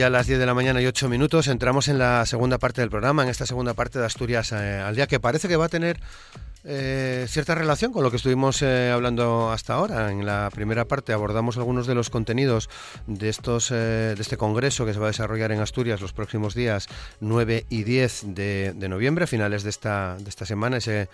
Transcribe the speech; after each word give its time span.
Ya 0.00 0.08
las 0.08 0.26
10 0.26 0.38
de 0.38 0.46
la 0.46 0.54
mañana 0.54 0.80
y 0.80 0.86
8 0.86 1.10
minutos. 1.10 1.46
Entramos 1.46 1.88
en 1.88 1.98
la 1.98 2.24
segunda 2.24 2.56
parte 2.56 2.80
del 2.80 2.88
programa, 2.88 3.22
en 3.22 3.28
esta 3.28 3.44
segunda 3.44 3.74
parte 3.74 3.98
de 3.98 4.06
Asturias 4.06 4.50
eh, 4.52 4.80
al 4.80 4.96
día, 4.96 5.06
que 5.06 5.20
parece 5.20 5.46
que 5.46 5.56
va 5.56 5.66
a 5.66 5.68
tener 5.68 6.00
eh, 6.62 7.24
cierta 7.26 7.54
relación 7.54 7.90
con 7.90 8.02
lo 8.02 8.10
que 8.10 8.18
estuvimos 8.18 8.60
eh, 8.60 8.90
hablando 8.90 9.50
hasta 9.50 9.74
ahora. 9.74 10.10
En 10.10 10.26
la 10.26 10.50
primera 10.52 10.84
parte 10.84 11.14
abordamos 11.14 11.56
algunos 11.56 11.86
de 11.86 11.94
los 11.94 12.10
contenidos 12.10 12.68
de, 13.06 13.30
estos, 13.30 13.70
eh, 13.70 14.14
de 14.14 14.20
este 14.20 14.36
congreso 14.36 14.84
que 14.84 14.92
se 14.92 14.98
va 14.98 15.06
a 15.06 15.10
desarrollar 15.10 15.52
en 15.52 15.60
Asturias 15.60 16.02
los 16.02 16.12
próximos 16.12 16.54
días 16.54 16.86
9 17.20 17.64
y 17.70 17.84
10 17.84 18.34
de, 18.34 18.74
noviembre, 18.90 19.24
a 19.24 19.26
finales 19.26 19.62
de 19.62 19.70
esta, 19.70 20.16
de 20.18 20.28
esta 20.28 20.44
semana, 20.44 20.78
ese 20.78 21.08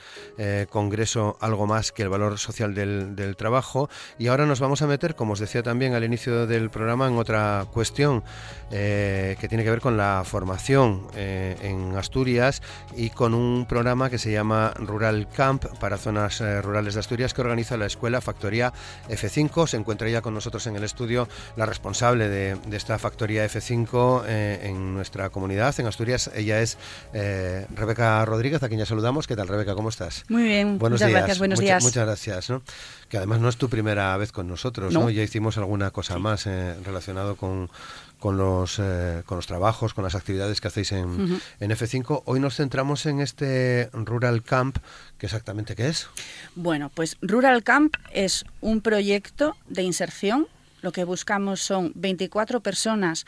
congreso 0.71 1.37
algo 1.41 1.67
más 1.67 1.93
que 1.93 2.03
el 2.03 2.09
valor 2.09 2.39
social 2.39 2.75
del, 2.75 3.15
del, 3.15 3.37
trabajo. 3.37 3.89
Y 4.19 4.29
ahora 4.29 4.47
nos 4.47 4.61
vamos 4.61 4.83
a 4.83 4.87
meter, 4.87 5.15
como 5.15 5.35
os 5.35 5.39
decía 5.39 5.63
también 5.63 5.95
al 5.95 6.05
inicio 6.05 6.47
del 6.47 6.71
programa, 6.71 7.07
en 7.07 7.19
otra 7.19 7.67
cuestión 7.73 8.25
que 8.71 9.47
tiene 9.49 9.63
que 9.63 9.71
ver 9.71 9.81
con 9.81 9.97
la 9.97 10.23
formación 10.25 11.07
en 11.15 11.95
Asturias 11.97 12.63
y 12.97 13.11
con 13.11 13.35
un 13.35 13.67
programa 13.67 14.11
que 14.11 14.19
se 14.19 14.33
llama 14.33 14.73
Rural 14.77 15.29
Camp 15.37 15.67
para 15.79 15.99
zonas 15.99 16.41
eh, 16.41 16.63
rurales 16.63 16.95
de 16.95 17.01
Asturias 17.01 17.35
que 17.35 17.43
organiza 17.43 17.77
la 17.77 17.87
escuela 17.87 18.21
Factoría 18.21 18.73
F5. 19.09 19.67
Se 19.67 19.77
encuentra 19.77 20.09
ya 20.09 20.23
con 20.23 20.33
nosotros 20.33 20.67
en 20.67 20.77
el 20.77 20.83
estudio 20.83 21.29
la 21.57 21.67
responsable 21.67 22.29
de, 22.29 22.57
esta 22.73 22.99
Factoría 22.99 23.47
F5 23.47 24.25
eh, 24.27 24.61
en 24.65 24.95
nuestra 24.95 25.29
comunidad, 25.29 25.79
en 25.79 25.87
Asturias. 25.87 26.31
Ella 26.35 26.63
es 26.63 26.79
eh, 27.13 27.67
Rebeca 27.75 28.25
Rodríguez, 28.25 28.63
a 28.63 28.69
quien 28.69 28.81
ya 28.81 28.87
saludamos. 28.87 29.27
¿Qué 29.27 29.37
tal, 29.37 29.47
Rebeca? 29.47 29.75
¿Cómo 29.75 29.91
estás? 29.91 30.25
Muy 30.29 30.45
bien, 30.45 30.79
buenos 30.79 31.01
muchas 31.01 31.09
días. 31.09 31.21
gracias, 31.21 31.39
buenos 31.39 31.59
Mucha, 31.59 31.67
días. 31.67 31.85
Muchas 31.85 32.07
gracias. 32.07 32.51
¿no? 32.51 32.63
Que 33.11 33.19
además 33.19 33.41
no 33.41 33.51
es 33.51 33.59
tu 33.59 33.69
primera 33.69 34.17
vez 34.17 34.33
con 34.33 34.49
nosotros, 34.49 34.95
¿no? 34.95 35.01
No. 35.01 35.11
Ya 35.11 35.23
hicimos 35.23 35.59
alguna 35.59 35.91
cosa 35.91 36.19
más 36.19 36.47
relacionado 36.47 37.37
con 37.37 37.71
con 38.19 38.37
los, 38.37 38.79
eh, 38.79 39.23
con 39.27 39.37
los 39.37 39.47
trabajos, 39.47 39.95
con 39.95 40.05
las 40.05 40.15
actividades 40.15 40.61
que 40.61 40.69
hacéis 40.69 40.93
en, 40.93 41.05
uh 41.05 41.29
-huh. 41.29 41.41
en, 41.61 41.71
F5. 41.71 42.23
Hoy 42.25 42.41
nos 42.41 42.57
centramos 42.57 43.07
en 43.07 43.21
este 43.21 43.91
Rural 43.93 44.43
Camp, 44.43 44.79
¿qué 45.19 45.27
exactamente 45.27 45.77
qué 45.77 45.89
es? 45.89 46.09
Bueno, 46.55 46.91
pues 46.95 47.17
Rural 47.21 47.63
Camp 47.63 47.95
es 48.13 48.45
un 48.61 48.81
proyecto 48.81 49.57
de 49.69 49.83
inserción. 49.83 50.47
Lo 50.83 50.93
que 50.93 51.05
buscamos 51.05 51.61
son 51.61 51.93
24 51.95 52.61
personas 52.61 53.27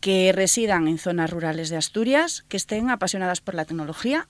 que 0.00 0.32
residan 0.32 0.88
en 0.88 0.98
zonas 0.98 1.30
rurales 1.30 1.68
de 1.68 1.76
Asturias, 1.76 2.44
que 2.48 2.56
estén 2.56 2.88
apasionadas 2.90 3.40
por 3.40 3.54
la 3.54 3.66
tecnología 3.66 4.28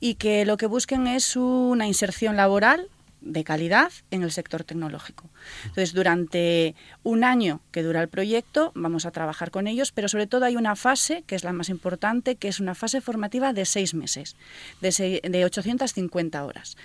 y 0.00 0.14
que 0.14 0.46
lo 0.46 0.56
que 0.56 0.66
busquen 0.66 1.06
es 1.06 1.36
una 1.36 1.86
inserción 1.86 2.36
laboral 2.36 2.88
de 3.20 3.44
calidad 3.44 3.92
en 4.10 4.22
el 4.22 4.32
sector 4.32 4.64
tecnológico. 4.64 5.28
Entonces, 5.62 5.92
durante 5.92 6.74
un 7.02 7.24
año 7.24 7.60
que 7.70 7.82
dura 7.82 8.00
el 8.00 8.08
proyecto, 8.08 8.72
vamos 8.74 9.06
a 9.06 9.10
trabajar 9.10 9.50
con 9.50 9.66
ellos, 9.66 9.92
pero 9.92 10.08
sobre 10.08 10.26
todo 10.26 10.44
hay 10.44 10.56
una 10.56 10.76
fase, 10.76 11.22
que 11.26 11.34
es 11.34 11.44
la 11.44 11.52
más 11.52 11.68
importante, 11.68 12.36
que 12.36 12.48
es 12.48 12.60
una 12.60 12.74
fase 12.74 13.00
formativa 13.00 13.52
de 13.52 13.64
seis 13.64 13.94
meses, 13.94 14.36
de, 14.80 14.92
se, 14.92 15.20
de 15.22 15.44
850 15.44 16.44
horas. 16.44 16.76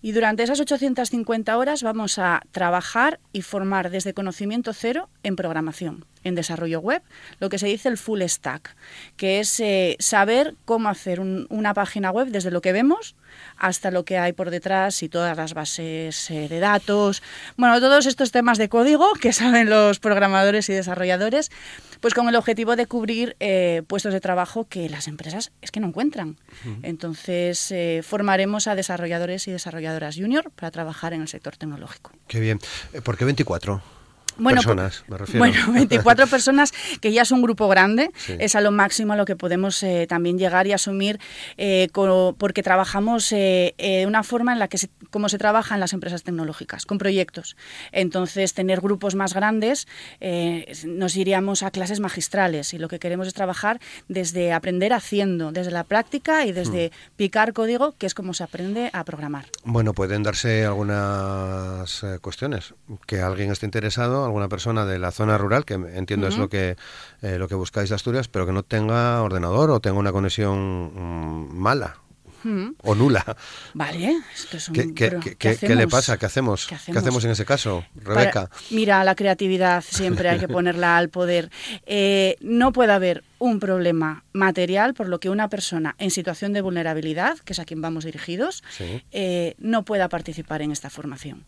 Y 0.00 0.12
durante 0.12 0.42
esas 0.42 0.60
850 0.60 1.56
horas 1.56 1.82
vamos 1.82 2.18
a 2.18 2.42
trabajar 2.52 3.18
y 3.32 3.42
formar 3.42 3.90
desde 3.90 4.14
conocimiento 4.14 4.72
cero 4.72 5.08
en 5.22 5.36
programación, 5.36 6.04
en 6.22 6.34
desarrollo 6.34 6.80
web, 6.80 7.02
lo 7.40 7.48
que 7.48 7.58
se 7.58 7.66
dice 7.66 7.88
el 7.88 7.98
full 7.98 8.22
stack, 8.22 8.76
que 9.16 9.40
es 9.40 9.58
eh, 9.60 9.96
saber 9.98 10.54
cómo 10.64 10.88
hacer 10.88 11.18
un, 11.18 11.46
una 11.50 11.74
página 11.74 12.10
web 12.10 12.28
desde 12.28 12.50
lo 12.50 12.60
que 12.60 12.72
vemos 12.72 13.16
hasta 13.56 13.90
lo 13.90 14.04
que 14.04 14.18
hay 14.18 14.32
por 14.32 14.50
detrás 14.50 15.02
y 15.02 15.08
todas 15.08 15.36
las 15.36 15.54
bases 15.54 16.30
eh, 16.30 16.48
de 16.48 16.60
datos, 16.60 17.22
bueno, 17.56 17.80
todos 17.80 18.06
estos 18.06 18.30
temas 18.30 18.58
de 18.58 18.68
código 18.68 19.12
que 19.20 19.32
saben 19.32 19.70
los 19.70 19.98
programadores 19.98 20.68
y 20.68 20.72
desarrolladores, 20.74 21.50
pues 22.00 22.14
con 22.14 22.28
el 22.28 22.36
objetivo 22.36 22.76
de 22.76 22.86
cubrir 22.86 23.36
eh, 23.40 23.82
puestos 23.86 24.12
de 24.12 24.20
trabajo 24.20 24.66
que 24.68 24.88
las 24.88 25.08
empresas 25.08 25.52
es 25.62 25.70
que 25.70 25.80
no 25.80 25.88
encuentran. 25.88 26.36
Uh 26.64 26.68
-huh. 26.68 26.80
Entonces, 26.82 27.70
eh, 27.72 28.02
formaremos 28.04 28.66
a 28.68 28.74
desarrolladores 28.74 29.48
y 29.48 29.52
desarrolladoras 29.52 30.16
junior 30.16 30.50
para 30.50 30.70
trabajar 30.70 31.12
en 31.12 31.22
el 31.22 31.28
sector 31.28 31.56
tecnológico. 31.56 32.12
Qué 32.26 32.40
bien. 32.40 32.60
¿Por 33.04 33.16
qué 33.16 33.24
24? 33.24 33.82
Bueno, 34.38 34.60
personas, 34.60 35.04
me 35.08 35.18
refiero. 35.18 35.38
Bueno, 35.40 35.56
24 35.72 36.26
personas, 36.28 36.72
que 37.00 37.12
ya 37.12 37.22
es 37.22 37.30
un 37.32 37.42
grupo 37.42 37.68
grande, 37.68 38.10
Sí. 38.16 38.36
es 38.38 38.54
a 38.54 38.60
lo 38.60 38.70
máximo 38.70 39.12
a 39.12 39.16
lo 39.16 39.24
que 39.24 39.36
podemos 39.36 39.82
eh, 39.82 40.06
también 40.08 40.38
llegar 40.38 40.66
y 40.66 40.72
asumir, 40.72 41.18
eh, 41.56 41.88
porque 42.38 42.62
trabajamos 42.62 43.32
eh, 43.32 43.74
eh, 43.78 43.98
de 44.00 44.06
una 44.06 44.22
forma 44.22 44.52
en 44.52 44.58
la 44.58 44.68
que, 44.68 44.78
se, 44.78 44.88
como 45.10 45.28
se 45.28 45.38
trabaja 45.38 45.74
en 45.74 45.80
las 45.80 45.92
empresas 45.92 46.22
tecnológicas, 46.22 46.86
con 46.86 46.98
proyectos. 46.98 47.56
Entonces, 47.92 48.54
tener 48.54 48.80
grupos 48.80 49.14
más 49.14 49.34
grandes, 49.34 49.86
eh, 50.20 50.72
nos 50.86 51.16
iríamos 51.16 51.62
a 51.62 51.70
clases 51.70 52.00
magistrales 52.00 52.72
y 52.74 52.78
lo 52.78 52.88
que 52.88 52.98
queremos 52.98 53.26
es 53.26 53.34
trabajar 53.34 53.80
desde 54.08 54.52
aprender 54.52 54.92
haciendo, 54.92 55.52
desde 55.52 55.70
la 55.70 55.84
práctica 55.84 56.44
y 56.46 56.52
desde 56.52 56.92
picar 57.16 57.52
código, 57.52 57.94
que 57.98 58.06
es 58.06 58.14
como 58.14 58.34
se 58.34 58.44
aprende 58.44 58.90
a 58.92 59.04
programar. 59.04 59.46
Bueno, 59.64 59.92
pueden 59.94 60.22
darse 60.22 60.64
algunas 60.64 62.02
eh, 62.02 62.18
cuestiones. 62.20 62.74
Que 63.06 63.20
alguien 63.20 63.50
esté 63.50 63.66
interesado, 63.66 64.24
alguna 64.28 64.48
persona 64.48 64.84
de 64.86 64.98
la 64.98 65.10
zona 65.10 65.36
rural, 65.38 65.64
que 65.64 65.74
entiendo 65.74 66.28
es 66.28 66.38
lo 66.38 66.48
que 66.48 66.76
eh, 67.22 67.38
lo 67.38 67.48
que 67.48 67.54
buscáis 67.54 67.88
de 67.88 67.94
Asturias, 67.96 68.28
pero 68.28 68.46
que 68.46 68.52
no 68.52 68.62
tenga 68.62 69.20
ordenador 69.22 69.70
o 69.70 69.80
tenga 69.80 69.98
una 69.98 70.12
conexión 70.12 70.92
mm, 70.94 71.56
mala 71.56 71.96
o 72.82 72.94
nula. 72.94 73.36
Vale, 73.74 74.16
esto 74.34 74.56
es 74.56 74.68
un... 74.68 74.74
¿Qué, 74.74 74.94
qué- 74.94 75.18
qué- 75.20 75.36
¿qué 75.36 75.56
qué 75.56 75.74
le 75.74 75.88
pasa? 75.88 76.16
¿Qué 76.16 76.24
hacemos? 76.26 76.66
¿Qué 76.66 76.76
¿Qué 76.92 76.96
hacemos 76.98 77.22
en 77.24 77.32
ese 77.32 77.44
caso, 77.44 77.84
Para- 78.02 78.14
Rebeca? 78.20 78.50
mira, 78.70 79.02
la 79.04 79.14
creatividad 79.16 79.82
siempre 79.86 80.30
hay 80.30 80.38
que 80.38 80.48
ponerla 80.48 80.96
al 80.96 81.08
poder. 81.10 81.50
Eh, 81.84 82.36
no 82.40 82.72
puede 82.72 82.92
haber 82.92 83.24
un 83.38 83.60
problema 83.60 84.24
material 84.32 84.94
por 84.94 85.08
lo 85.08 85.20
que 85.20 85.30
una 85.30 85.48
persona 85.48 85.94
en 85.98 86.10
situación 86.10 86.52
de 86.52 86.60
vulnerabilidad, 86.60 87.38
que 87.38 87.52
es 87.52 87.58
a 87.58 87.64
quien 87.64 87.80
vamos 87.80 88.04
dirigidos, 88.04 88.62
Sí. 88.70 89.02
eh, 89.12 89.54
no 89.58 89.84
pueda 89.84 90.08
participar 90.08 90.62
en 90.62 90.72
esta 90.72 90.90
formación. 90.90 91.44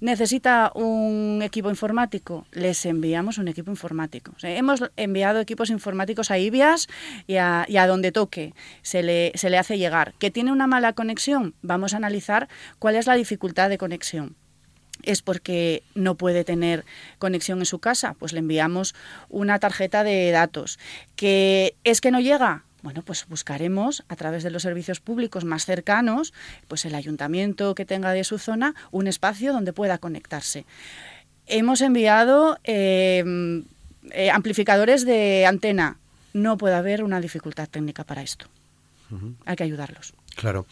¿Necesita 0.00 0.70
un 0.74 1.40
equipo 1.42 1.70
informático? 1.70 2.46
Les 2.52 2.84
enviamos 2.86 3.38
un 3.38 3.48
equipo 3.48 3.70
informático. 3.70 4.32
O 4.36 4.38
sea, 4.38 4.56
hemos 4.56 4.82
enviado 4.96 5.40
equipos 5.40 5.70
informáticos 5.70 6.30
a 6.30 6.38
IBIAS 6.38 6.88
y 7.26 7.36
a, 7.36 7.64
y 7.68 7.76
a 7.78 7.86
donde 7.86 8.12
toque. 8.12 8.54
Se 8.82 9.02
le, 9.02 9.32
se 9.34 9.50
le 9.50 9.58
hace 9.58 9.76
llegar. 9.78 10.14
¿Que 10.18 10.30
tiene 10.30 10.52
una 10.52 10.66
mala 10.66 10.92
conexión? 10.92 11.54
Vamos 11.62 11.94
a 11.94 11.96
analizar 11.96 12.48
cuál 12.78 12.94
es 12.96 13.06
la 13.06 13.14
dificultad 13.14 13.68
de 13.68 13.78
conexión 13.78 14.36
es 15.02 15.22
porque 15.22 15.82
no 15.94 16.14
puede 16.16 16.44
tener 16.44 16.84
conexión 17.18 17.58
en 17.60 17.66
su 17.66 17.78
casa, 17.78 18.14
pues 18.18 18.32
le 18.32 18.40
enviamos 18.40 18.94
una 19.28 19.58
tarjeta 19.58 20.04
de 20.04 20.30
datos. 20.30 20.78
¿Que 21.16 21.74
es 21.84 22.00
que 22.00 22.10
no 22.10 22.20
llega? 22.20 22.64
Bueno, 22.82 23.02
pues 23.02 23.26
buscaremos 23.28 24.04
a 24.08 24.16
través 24.16 24.44
de 24.44 24.50
los 24.50 24.62
servicios 24.62 25.00
públicos 25.00 25.44
más 25.44 25.66
cercanos, 25.66 26.32
pues 26.68 26.84
el 26.84 26.94
ayuntamiento 26.94 27.74
que 27.74 27.84
tenga 27.84 28.12
de 28.12 28.22
su 28.24 28.38
zona, 28.38 28.74
un 28.92 29.08
espacio 29.08 29.52
donde 29.52 29.72
pueda 29.72 29.98
conectarse. 29.98 30.64
Hemos 31.46 31.80
enviado 31.80 32.58
eh, 32.64 33.24
eh, 34.10 34.30
amplificadores 34.30 35.04
de 35.04 35.46
antena. 35.46 35.98
No 36.32 36.56
puede 36.56 36.74
haber 36.74 37.02
una 37.02 37.20
dificultad 37.20 37.68
técnica 37.68 38.04
para 38.04 38.22
esto. 38.22 38.46
Hay 39.46 39.56
que 39.56 39.64
ayudarlos. 39.64 40.12
Claro. 40.38 40.66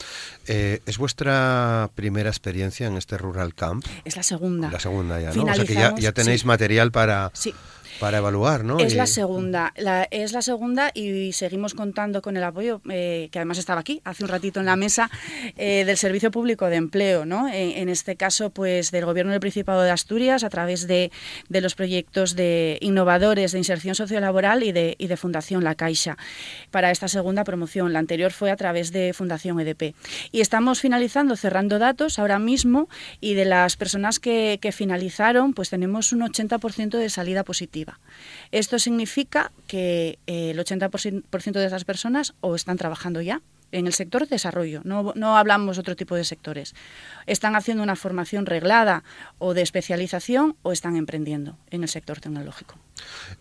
Eh, 0.46 0.80
¿Es 0.86 0.96
vuestra 0.96 1.90
primera 1.96 2.30
experiencia 2.30 2.86
en 2.86 2.96
este 2.96 3.18
Rural 3.18 3.52
Camp? 3.52 3.84
Es 4.04 4.16
la 4.16 4.22
segunda. 4.22 4.70
La 4.70 4.78
segunda 4.78 5.20
ya, 5.20 5.32
¿no? 5.32 5.42
O 5.42 5.54
sea 5.54 5.64
que 5.64 5.74
ya, 5.74 6.12
tenéis 6.12 6.42
sí. 6.42 6.46
material 6.46 6.92
para, 6.92 7.32
Sí. 7.34 7.52
Para 8.00 8.18
evaluar, 8.18 8.64
¿no? 8.64 8.78
Es 8.78 8.94
la 8.94 9.06
segunda, 9.06 9.72
la, 9.76 10.06
es 10.10 10.32
la 10.32 10.42
segunda 10.42 10.90
y 10.94 11.32
seguimos 11.32 11.74
contando 11.74 12.22
con 12.22 12.36
el 12.36 12.44
apoyo, 12.44 12.80
eh, 12.90 13.28
que 13.30 13.38
además 13.38 13.58
estaba 13.58 13.80
aquí 13.80 14.00
hace 14.04 14.22
un 14.22 14.28
ratito 14.28 14.60
en 14.60 14.66
la 14.66 14.76
mesa, 14.76 15.10
eh, 15.56 15.84
del 15.84 15.96
Servicio 15.96 16.30
Público 16.30 16.66
de 16.66 16.76
Empleo, 16.76 17.24
¿no? 17.24 17.48
En, 17.48 17.72
en 17.72 17.88
este 17.88 18.16
caso, 18.16 18.50
pues 18.50 18.90
del 18.90 19.04
Gobierno 19.04 19.32
del 19.32 19.40
Principado 19.40 19.82
de 19.82 19.90
Asturias, 19.90 20.44
a 20.44 20.50
través 20.50 20.86
de, 20.86 21.10
de 21.48 21.60
los 21.60 21.74
proyectos 21.74 22.36
de 22.36 22.78
innovadores 22.80 23.52
de 23.52 23.58
inserción 23.58 23.94
sociolaboral 23.94 24.62
y 24.62 24.72
de, 24.72 24.94
y 24.98 25.06
de 25.06 25.16
Fundación 25.16 25.64
La 25.64 25.74
Caixa, 25.74 26.16
para 26.70 26.90
esta 26.90 27.08
segunda 27.08 27.44
promoción. 27.44 27.92
La 27.92 27.98
anterior 27.98 28.32
fue 28.32 28.50
a 28.50 28.56
través 28.56 28.92
de 28.92 29.12
Fundación 29.12 29.60
EDP. 29.60 29.94
Y 30.32 30.40
estamos 30.40 30.80
finalizando, 30.80 31.36
cerrando 31.36 31.78
datos 31.78 32.18
ahora 32.18 32.38
mismo, 32.38 32.88
y 33.20 33.34
de 33.34 33.44
las 33.44 33.76
personas 33.76 34.18
que, 34.18 34.58
que 34.60 34.72
finalizaron, 34.72 35.54
pues 35.54 35.70
tenemos 35.70 36.12
un 36.12 36.20
80% 36.20 36.98
de 36.98 37.10
salida 37.10 37.44
positiva. 37.44 37.85
Esto 38.52 38.78
significa 38.78 39.52
que 39.66 40.18
eh, 40.26 40.50
el 40.50 40.58
80% 40.58 41.52
de 41.52 41.66
esas 41.66 41.84
personas 41.84 42.34
o 42.40 42.54
están 42.54 42.76
trabajando 42.76 43.20
ya 43.20 43.42
en 43.72 43.86
el 43.86 43.92
sector 43.92 44.22
de 44.22 44.28
desarrollo, 44.28 44.80
no, 44.84 45.12
no 45.16 45.36
hablamos 45.36 45.78
otro 45.78 45.96
tipo 45.96 46.14
de 46.14 46.24
sectores. 46.24 46.74
Están 47.26 47.56
haciendo 47.56 47.82
una 47.82 47.96
formación 47.96 48.46
reglada 48.46 49.02
o 49.38 49.54
de 49.54 49.62
especialización 49.62 50.56
o 50.62 50.72
están 50.72 50.96
emprendiendo 50.96 51.58
en 51.70 51.82
el 51.82 51.88
sector 51.88 52.20
tecnológico. 52.20 52.76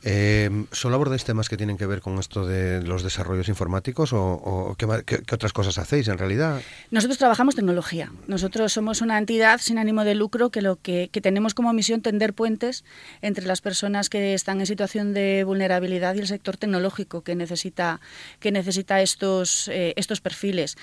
Eh, 0.04 0.66
¿Solo 0.72 0.96
abordáis 0.96 1.24
temas 1.24 1.50
que 1.50 1.57
tienen 1.57 1.78
que 1.78 1.86
ver 1.86 2.02
con 2.02 2.19
esto 2.19 2.46
de 2.46 2.81
los 2.81 3.04
desarrollos 3.04 3.48
informáticos 3.50 4.12
o, 4.13 4.75
qué, 4.78 4.86
otras 5.31 5.54
cosas 5.54 5.78
hacéis 5.78 6.07
en 6.07 6.18
realidad? 6.18 6.62
Nosotros 6.92 7.18
trabajamos 7.18 7.56
tecnología. 7.56 8.12
Nosotros 8.28 8.74
somos 8.74 9.02
una 9.02 9.18
entidad 9.18 9.60
sin 9.60 9.78
ánimo 9.78 10.04
de 10.04 10.16
lucro 10.16 10.50
que 10.50 10.62
lo 10.62 10.78
que, 10.78 11.10
tenemos 11.22 11.54
como 11.54 11.74
misión 11.74 12.02
tender 12.02 12.34
puentes 12.34 12.84
entre 13.22 13.46
las 13.46 13.62
personas 13.62 14.10
que 14.10 14.34
están 14.34 14.60
en 14.60 14.66
situación 14.66 15.13
de 15.13 15.44
vulnerabilidad 15.44 16.16
y 16.16 16.19
el 16.19 16.28
sector 16.28 16.58
tecnológico 16.58 17.24
que 17.24 17.36
necesita, 17.36 18.00
que 18.40 18.51
necesita 18.51 19.01
estos, 19.01 19.68
eh, 19.69 19.94
estos 19.96 20.22
perfiles. 20.22 20.78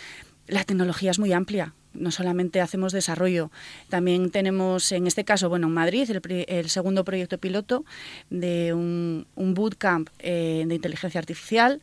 La 0.48 0.64
tecnología 0.64 1.10
es 1.10 1.18
muy 1.18 1.32
amplia 1.32 1.74
no 1.94 2.10
solamente 2.10 2.60
hacemos 2.60 2.92
desarrollo, 2.92 3.50
también 3.88 4.30
tenemos 4.30 4.92
en 4.92 5.06
este 5.06 5.24
caso, 5.24 5.48
bueno, 5.48 5.66
en 5.66 5.74
Madrid, 5.74 6.10
el, 6.48 6.68
segundo 6.68 7.04
proyecto 7.04 7.38
piloto 7.38 7.84
de 8.30 8.72
un, 8.72 9.26
bootcamp 9.36 10.08
eh, 10.18 10.64
de 10.66 10.74
inteligencia 10.74 11.18
artificial. 11.18 11.82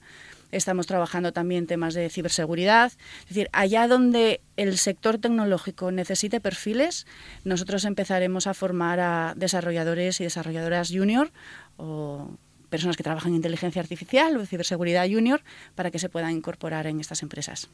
Estamos 0.52 0.88
trabajando 0.88 1.32
también 1.32 1.68
temas 1.68 1.94
de 1.94 2.10
ciberseguridad. 2.10 2.92
Es 3.22 3.30
decir, 3.30 3.50
allá 3.52 3.88
donde 3.88 4.42
el 4.58 4.80
sector 4.80 5.20
tecnológico 5.20 5.92
necesite 5.92 6.42
perfiles, 6.42 7.06
nosotros 7.44 7.86
empezaremos 7.86 8.48
a 8.48 8.56
formar 8.56 9.00
a 9.00 9.34
desarrolladores 9.36 10.20
y 10.22 10.24
desarrolladoras 10.24 10.90
junior 10.92 11.32
o 11.78 12.32
personas 12.70 12.98
que 12.98 13.04
trabajan 13.04 13.32
en 13.32 13.38
inteligencia 13.38 13.82
artificial 13.82 14.38
o 14.38 14.46
ciberseguridad 14.46 15.08
junior 15.10 15.42
para 15.76 15.92
que 15.92 16.00
se 16.00 16.10
puedan 16.10 16.32
incorporar 16.32 16.88
en 16.88 17.00
estas 17.00 17.24
empresas. 17.24 17.70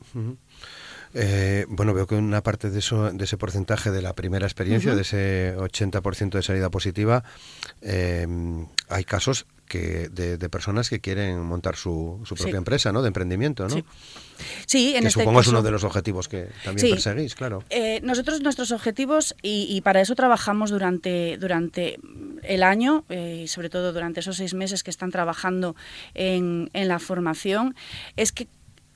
Eh, 1.14 1.66
bueno, 1.70 1.94
veo 1.94 2.08
que 2.08 2.16
una 2.16 2.42
parte 2.42 2.70
de, 2.70 2.80
eso, 2.80 3.12
de 3.12 3.24
ese 3.24 3.38
porcentaje 3.38 3.92
de 3.92 4.02
la 4.02 4.14
primera 4.14 4.46
experiencia, 4.46 4.96
de 4.96 5.02
ese 5.02 5.56
80% 5.58 6.32
de 6.32 6.44
salida 6.44 6.70
positiva, 6.70 7.24
eh, 7.82 8.28
hay 8.90 9.04
casos 9.04 9.46
que 9.68 10.10
de, 10.10 10.50
personas 10.50 10.90
que 10.90 11.00
quieren 11.00 11.42
montar 11.42 11.76
su, 11.76 12.24
propia 12.28 12.58
empresa, 12.58 12.92
¿no? 12.92 13.02
De 13.02 13.08
emprendimiento, 13.08 13.68
¿no? 13.68 13.76
Sí. 14.66 14.96
en 14.96 15.02
que 15.02 15.08
este 15.08 15.22
supongo 15.22 15.40
es 15.42 15.48
uno 15.48 15.62
de 15.62 15.72
los 15.72 15.84
objetivos 15.84 16.28
que 16.28 16.50
también 16.64 16.92
perseguís, 16.92 17.36
claro. 17.36 17.64
Eh, 17.70 18.00
nosotros 18.04 18.42
nuestros 18.42 18.72
objetivos 18.72 19.36
y, 19.42 19.82
para 19.82 20.02
eso 20.02 20.16
trabajamos 20.16 20.72
durante 20.72 21.38
durante 21.38 22.00
el 22.44 22.64
año 22.64 23.06
y 23.10 23.48
sobre 23.48 23.70
todo 23.70 23.94
durante 23.94 24.20
esos 24.20 24.38
seis 24.38 24.54
meses 24.54 24.84
que 24.84 24.92
están 24.92 25.12
trabajando 25.12 25.76
en, 26.14 26.70
en 26.74 26.88
la 26.88 27.00
formación 27.00 27.76
es 28.16 28.32
que 28.32 28.48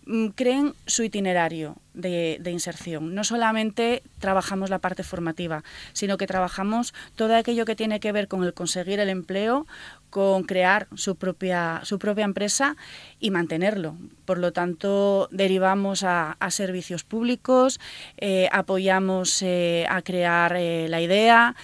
mm, 0.05 0.27
creen 0.29 0.73
su 0.85 1.03
itinerario 1.03 1.77
de, 2.01 2.49
inserción. 2.51 3.13
No 3.13 3.23
solamente 3.23 4.03
trabajamos 4.19 4.69
la 4.69 4.79
parte 4.79 5.03
formativa, 5.03 5.63
sino 5.93 6.17
que 6.17 6.27
trabajamos 6.27 6.93
todo 7.15 7.35
aquello 7.35 7.65
que 7.65 7.75
tiene 7.75 7.99
que 7.99 8.11
ver 8.11 8.27
con 8.27 8.43
el 8.43 8.53
conseguir 8.53 8.99
el 8.99 9.09
empleo, 9.09 9.67
con 10.09 10.43
crear 10.43 10.87
su 10.95 11.15
propia, 11.15 11.81
su 11.83 11.99
propia 11.99 12.25
empresa 12.25 12.75
y 13.19 13.29
mantenerlo. 13.29 13.95
Por 14.25 14.39
lo 14.39 14.51
tanto, 14.53 15.27
derivamos 15.31 16.03
a, 16.03 16.37
servicios 16.49 17.03
públicos, 17.03 17.79
eh, 18.17 18.49
apoyamos 18.51 19.43
eh, 19.43 19.85
a 19.87 20.01
crear 20.01 20.55
eh, 20.57 20.87
la 20.89 20.99
idea, 20.99 21.55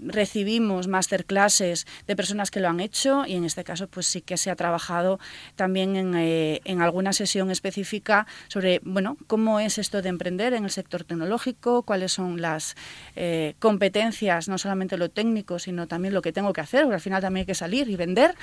recibimos 0.00 0.88
masterclasses 0.88 1.86
de 2.06 2.16
personas 2.16 2.50
que 2.50 2.60
lo 2.60 2.68
han 2.68 2.80
hecho 2.80 3.24
y 3.26 3.34
en 3.34 3.44
este 3.44 3.64
caso 3.64 3.86
pues 3.86 4.06
sí 4.06 4.20
que 4.20 4.36
se 4.36 4.50
ha 4.50 4.56
trabajado 4.56 5.20
también 5.54 5.96
en, 5.96 6.14
en 6.16 6.82
alguna 6.82 7.12
sesión 7.12 7.50
específica 7.50 8.26
sobre 8.48 8.80
bueno 8.84 9.16
cómo 9.26 9.57
es 9.60 9.78
esto 9.78 10.02
de 10.02 10.08
emprender 10.08 10.54
en 10.54 10.64
el 10.64 10.70
sector 10.70 11.04
tecnológico, 11.04 11.82
cuáles 11.82 12.12
son 12.12 12.40
las 12.40 12.76
eh, 13.16 13.54
competencias, 13.58 14.48
no 14.48 14.58
solamente 14.58 14.96
lo 14.96 15.10
técnico, 15.10 15.58
sino 15.58 15.86
también 15.86 16.14
lo 16.14 16.22
que 16.22 16.32
tengo 16.32 16.52
que 16.52 16.60
hacer, 16.60 16.82
porque 16.82 16.96
al 16.96 17.00
final 17.00 17.20
también 17.20 17.42
hay 17.42 17.46
que 17.46 17.54
salir 17.54 17.88
y 17.88 17.96
vender, 17.96 18.34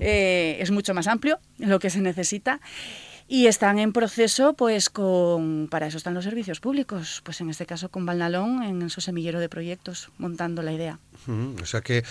eh, 0.00 0.56
es 0.60 0.70
mucho 0.70 0.94
más 0.94 1.06
amplio 1.06 1.38
lo 1.58 1.78
que 1.78 1.90
se 1.90 2.00
necesita. 2.00 2.60
Y 3.26 3.46
están 3.46 3.78
en 3.78 3.94
proceso, 3.94 4.52
pues, 4.52 4.90
con, 4.90 5.68
para 5.70 5.86
eso 5.86 5.96
están 5.96 6.12
los 6.12 6.24
servicios 6.24 6.60
públicos, 6.60 7.22
pues 7.24 7.40
en 7.40 7.48
este 7.48 7.64
caso 7.64 7.88
con 7.88 8.04
Valnalón, 8.04 8.62
en 8.62 8.90
su 8.90 9.00
semillero 9.00 9.40
de 9.40 9.48
proyectos, 9.48 10.10
montando 10.18 10.62
la 10.62 10.72
idea. 10.72 10.98
O 11.62 11.64
sea 11.64 11.80
que, 11.80 12.04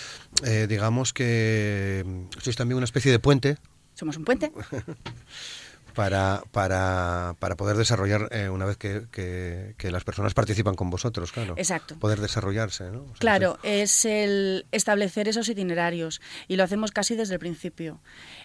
eh, 0.44 0.65
digamos 0.68 1.13
que 1.13 2.04
sois 2.39 2.56
también 2.56 2.77
una 2.77 2.86
especie 2.86 3.12
de 3.12 3.19
puente. 3.19 3.57
Somos 3.94 4.18
un 4.18 4.25
puente. 4.25 4.51
para, 5.94 6.44
para, 6.51 7.36
para 7.40 7.56
poder 7.56 7.78
desarrollar 7.78 8.28
eh, 8.31 8.50
una 8.50 8.66
vez 8.66 8.78
que, 8.78 9.07
que, 9.12 9.92
las 9.92 10.04
personas 10.04 10.34
participan 10.34 10.75
con 10.75 10.90
vosotros, 10.90 11.31
claro. 11.31 11.54
Exacto. 11.57 11.98
Poder 12.00 12.19
desarrollarse, 12.19 12.90
¿no? 12.92 13.06
claro, 13.19 13.60
es 13.63 14.06
el 14.06 14.66
establecer 14.72 15.28
esos 15.28 15.48
itinerarios 15.50 16.22
y 16.48 16.56
lo 16.56 16.63
hacemos 16.63 16.92
casi 16.92 17.16
desde 17.16 17.36
el 17.36 17.40
principio. 17.40 18.01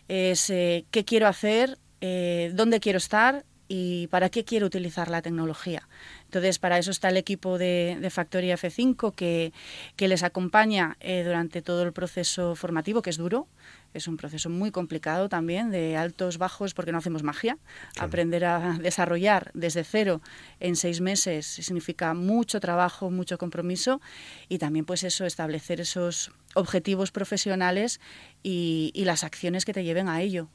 Es 0.09 0.51
eh, 0.51 0.87
qué 0.91 1.05
quiero 1.05 1.27
hacer, 1.27 1.79
eh, 2.01 2.53
dónde 2.55 2.81
quiero 2.81 2.99
estar 2.99 3.45
y 3.69 4.07
para 4.09 4.31
qué 4.31 4.45
quiero 4.45 4.67
utilizar 4.67 5.09
la 5.09 5.23
tecnología. 5.23 5.89
Entonces, 6.25 6.59
para 6.59 6.79
eso 6.79 6.91
está 6.91 7.11
el 7.11 7.17
equipo 7.17 7.59
de, 7.59 7.99
de 8.01 8.11
Factoría 8.11 8.57
F5 8.57 9.15
que, 9.15 9.53
que 9.97 10.09
les 10.09 10.23
acompaña 10.23 10.97
durante 11.01 11.63
todo 11.63 11.83
el 11.83 11.93
proceso 11.93 12.55
formativo, 12.55 13.03
que 13.03 13.11
es 13.11 13.19
duro, 13.19 13.47
es 13.95 14.07
un 14.07 14.17
proceso 14.17 14.51
muy 14.51 14.71
complicado 14.71 15.29
también, 15.29 15.71
de 15.71 15.97
altos, 15.97 16.39
bajos, 16.39 16.75
porque 16.75 16.93
no 16.93 16.99
hacemos 16.99 17.23
magia. 17.23 17.59
Aprender 17.99 18.45
a 18.45 18.79
desarrollar 18.79 19.51
desde 19.55 19.83
cero 19.83 20.21
en 20.61 20.77
seis 20.77 21.01
meses 21.01 21.47
significa 21.47 22.13
mucho 22.15 22.61
trabajo, 22.61 23.11
mucho 23.11 23.39
compromiso 23.39 24.01
y 24.49 24.59
también 24.59 24.85
pues 24.85 25.05
eso, 25.05 25.25
establecer 25.25 25.81
esos 25.81 26.33
objetivos 26.55 27.11
profesionales 27.11 28.01
y, 28.43 28.93
las 29.09 29.25
acciones 29.25 29.65
que 29.65 29.73
te 29.73 29.85
lleven 29.85 30.07
a 30.09 30.21
ello. 30.21 30.49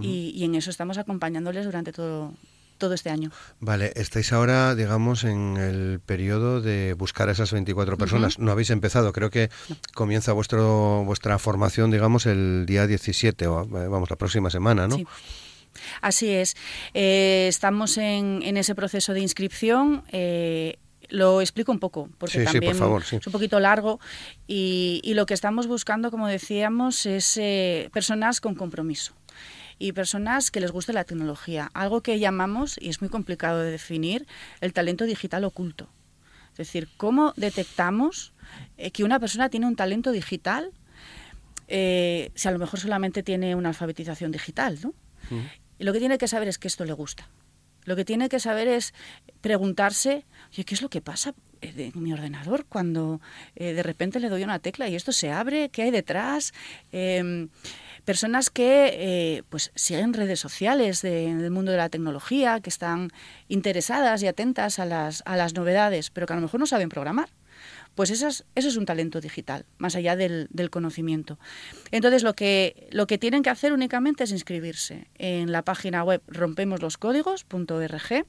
Y, 0.00 0.32
y 0.34 0.44
en 0.44 0.54
eso 0.54 0.70
estamos 0.70 0.98
acompañándoles 0.98 1.64
durante 1.64 1.92
todo, 1.92 2.32
todo 2.80 2.94
este 2.94 3.10
año. 3.10 3.30
Vale, 3.60 3.92
estáis 3.94 4.32
ahora, 4.32 4.74
digamos, 4.74 5.22
en 5.22 5.56
el 5.56 6.00
periodo 6.04 6.60
de 6.60 6.94
buscar 6.94 7.28
a 7.28 7.32
esas 7.32 7.52
24 7.52 7.96
personas. 7.96 8.40
No 8.40 8.50
habéis 8.50 8.70
empezado, 8.70 9.12
creo 9.12 9.30
que 9.30 9.50
comienza 9.94 10.32
vuestro 10.32 11.04
vuestra 11.04 11.38
formación, 11.38 11.92
digamos, 11.92 12.26
el 12.26 12.64
día 12.66 12.88
17, 12.88 13.46
o 13.46 13.62
eh, 13.62 13.86
vamos, 13.86 14.10
la 14.10 14.16
próxima 14.16 14.50
semana, 14.50 14.88
¿no? 14.88 14.96
Sí. 14.96 15.06
Así 16.00 16.30
es. 16.30 16.56
Eh, 16.94 17.46
estamos 17.48 17.96
en, 17.96 18.40
en, 18.42 18.56
ese 18.56 18.74
proceso 18.74 19.12
de 19.12 19.20
inscripción. 19.20 20.02
Eh, 20.10 20.78
lo 21.10 21.40
explico 21.40 21.70
un 21.72 21.80
poco, 21.80 22.08
porque 22.18 22.44
también 22.44 22.72
es 22.72 22.80
un 23.26 23.32
poquito 23.32 23.60
largo. 23.60 24.00
Y, 24.46 25.00
y, 25.04 25.14
lo 25.14 25.26
que 25.26 25.34
estamos 25.34 25.66
buscando, 25.66 26.10
como 26.10 26.28
decíamos, 26.28 27.04
es 27.04 27.40
personas 27.92 28.40
con 28.40 28.54
compromiso 28.54 29.12
y 29.80 29.92
personas 29.92 30.50
que 30.50 30.60
les 30.60 30.70
guste 30.70 30.92
la 30.92 31.04
tecnología. 31.04 31.70
Algo 31.74 32.02
que 32.02 32.20
llamamos, 32.20 32.78
y 32.80 32.90
es 32.90 33.00
muy 33.00 33.08
complicado 33.08 33.60
de 33.60 33.70
definir, 33.70 34.26
el 34.60 34.72
talento 34.74 35.06
digital 35.06 35.42
oculto. 35.42 35.88
Es 36.52 36.58
decir, 36.58 36.88
¿cómo 36.98 37.32
detectamos 37.36 38.34
eh, 38.76 38.90
que 38.90 39.04
una 39.04 39.18
persona 39.18 39.48
tiene 39.48 39.66
un 39.66 39.76
talento 39.76 40.12
digital 40.12 40.70
eh, 41.66 42.30
si 42.34 42.46
a 42.46 42.50
lo 42.50 42.58
mejor 42.58 42.78
solamente 42.78 43.22
tiene 43.22 43.54
una 43.54 43.70
alfabetización 43.70 44.30
digital? 44.30 44.78
¿no? 44.82 44.92
Y 45.78 45.84
lo 45.84 45.94
que 45.94 45.98
tiene 45.98 46.18
que 46.18 46.28
saber 46.28 46.48
es 46.48 46.58
que 46.58 46.68
esto 46.68 46.84
le 46.84 46.92
gusta. 46.92 47.26
Lo 47.84 47.96
que 47.96 48.04
tiene 48.04 48.28
que 48.28 48.38
saber 48.38 48.68
es 48.68 48.92
preguntarse, 49.40 50.26
oye, 50.52 50.64
¿qué 50.64 50.74
es 50.74 50.82
lo 50.82 50.90
que 50.90 51.00
pasa 51.00 51.34
en 51.62 51.92
mi 51.94 52.12
ordenador 52.12 52.66
cuando 52.66 53.22
eh, 53.56 53.72
de 53.72 53.82
repente 53.82 54.20
le 54.20 54.28
doy 54.28 54.44
una 54.44 54.58
tecla 54.58 54.88
y 54.88 54.94
esto 54.94 55.12
se 55.12 55.30
abre? 55.30 55.70
¿Qué 55.70 55.82
hay 55.82 55.90
detrás? 55.90 56.52
Em, 56.92 57.48
personas 58.10 58.50
que 58.50 58.90
eh, 58.92 59.44
pues 59.50 59.70
siguen 59.76 60.14
redes 60.14 60.40
sociales 60.40 61.00
del 61.00 61.52
mundo 61.52 61.70
de 61.70 61.78
la 61.78 61.90
tecnología, 61.90 62.58
que 62.58 62.68
están 62.68 63.12
interesadas 63.46 64.20
y 64.24 64.26
atentas 64.26 64.80
a 64.80 64.84
las, 64.84 65.22
a 65.26 65.36
las 65.36 65.54
novedades, 65.54 66.10
pero 66.10 66.26
que 66.26 66.32
a 66.32 66.36
lo 66.36 66.42
mejor 66.42 66.58
no 66.58 66.66
saben 66.66 66.88
programar. 66.88 67.28
Pues 67.94 68.10
eso 68.10 68.26
es, 68.26 68.44
eso 68.56 68.66
es 68.66 68.76
un 68.76 68.84
talento 68.84 69.20
digital, 69.20 69.64
más 69.78 69.94
allá 69.94 70.16
del, 70.16 70.48
del, 70.50 70.70
conocimiento. 70.70 71.38
Entonces, 71.92 72.24
lo 72.24 72.34
que, 72.34 72.88
lo 72.90 73.06
que 73.06 73.16
tienen 73.16 73.44
que 73.44 73.50
hacer 73.50 73.72
únicamente 73.72 74.24
es 74.24 74.32
inscribirse 74.32 75.06
en 75.16 75.52
la 75.52 75.62
página 75.62 76.02
web 76.02 76.20
rompemosloscódigos.org 76.26 78.26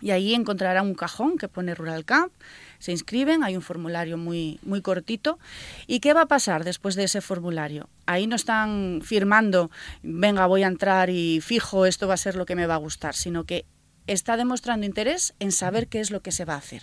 y 0.00 0.10
ahí 0.10 0.34
encontrarán 0.34 0.86
un 0.86 0.94
cajón 0.94 1.38
que 1.38 1.48
pone 1.48 1.74
Rural 1.74 2.04
Camp 2.04 2.32
se 2.80 2.92
inscriben, 2.92 3.44
hay 3.44 3.56
un 3.56 3.62
formulario 3.62 4.16
muy, 4.16 4.58
muy 4.62 4.80
cortito. 4.80 5.38
¿Y 5.86 6.00
qué 6.00 6.14
va 6.14 6.22
a 6.22 6.26
pasar 6.26 6.64
después 6.64 6.94
de 6.94 7.04
ese 7.04 7.20
formulario? 7.20 7.88
Ahí 8.06 8.26
no 8.26 8.34
están 8.34 9.02
firmando, 9.04 9.70
venga, 10.02 10.46
voy 10.46 10.62
a 10.62 10.66
entrar 10.66 11.10
y 11.10 11.42
fijo, 11.42 11.84
esto 11.84 12.08
va 12.08 12.14
a 12.14 12.16
ser 12.16 12.36
lo 12.36 12.46
que 12.46 12.56
me 12.56 12.66
va 12.66 12.74
a 12.74 12.78
gustar, 12.78 13.14
sino 13.14 13.44
que 13.44 13.66
está 14.06 14.38
demostrando 14.38 14.86
interés 14.86 15.34
en 15.40 15.52
saber 15.52 15.88
qué 15.88 16.00
es 16.00 16.10
lo 16.10 16.20
que 16.20 16.32
se 16.32 16.46
va 16.46 16.54
a 16.54 16.58
hacer. 16.58 16.82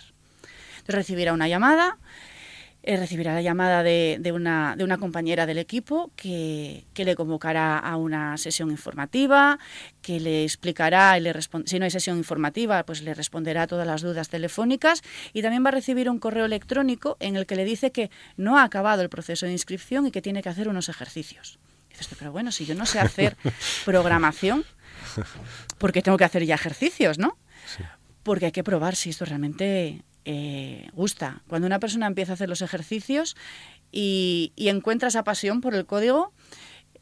recibirá 0.86 1.34
una 1.34 1.48
llamada. 1.48 1.98
Eh, 2.88 2.96
recibirá 2.96 3.34
la 3.34 3.42
llamada 3.42 3.82
de, 3.82 4.18
una, 4.34 4.74
de, 4.74 4.82
una, 4.82 4.96
compañera 4.96 5.44
del 5.44 5.58
equipo 5.58 6.10
que, 6.16 6.86
le 6.96 7.16
convocará 7.16 7.78
a 7.78 7.98
una 7.98 8.38
sesión 8.38 8.70
informativa, 8.70 9.58
que 10.00 10.18
le 10.18 10.42
explicará 10.42 11.18
y 11.18 11.20
le 11.20 11.34
si 11.66 11.78
no 11.78 11.84
hay 11.84 11.90
sesión 11.90 12.16
informativa, 12.16 12.82
pues 12.84 13.02
le 13.02 13.12
responderá 13.12 13.66
todas 13.66 13.86
las 13.86 14.00
dudas 14.00 14.30
telefónicas 14.30 15.02
y 15.34 15.42
también 15.42 15.62
va 15.66 15.68
a 15.68 15.72
recibir 15.72 16.08
un 16.08 16.18
correo 16.18 16.46
electrónico 16.46 17.18
en 17.20 17.36
el 17.36 17.44
que 17.44 17.56
le 17.56 17.66
dice 17.66 17.92
que 17.92 18.10
no 18.38 18.56
ha 18.56 18.62
acabado 18.62 19.02
el 19.02 19.10
proceso 19.10 19.44
de 19.44 19.52
inscripción 19.52 20.06
y 20.06 20.10
que 20.10 20.22
tiene 20.22 20.42
que 20.42 20.48
hacer 20.48 20.66
unos 20.66 20.88
ejercicios. 20.88 21.58
dices, 21.90 22.08
pero 22.18 22.32
bueno, 22.32 22.52
si 22.52 22.64
yo 22.64 22.74
no 22.74 22.86
sé 22.86 23.00
hacer 23.00 23.36
programación, 23.84 24.64
¿por 25.76 25.92
qué 25.92 26.00
tengo 26.00 26.16
que 26.16 26.24
hacer 26.24 26.46
ya 26.46 26.54
ejercicios, 26.54 27.18
no? 27.18 27.36
Porque 28.22 28.46
hay 28.46 28.52
que 28.52 28.64
probar 28.64 28.96
si 28.96 29.10
esto 29.10 29.26
realmente 29.26 30.04
eh, 30.30 30.90
gusta. 30.92 31.40
Cuando 31.48 31.66
una 31.66 31.80
persona 31.80 32.06
empieza 32.06 32.32
a 32.32 32.34
hacer 32.34 32.50
los 32.50 32.60
ejercicios 32.60 33.34
y, 33.90 34.52
encuentra 34.58 35.08
esa 35.08 35.24
pasión 35.24 35.62
por 35.62 35.74
el 35.74 35.86
código, 35.86 36.34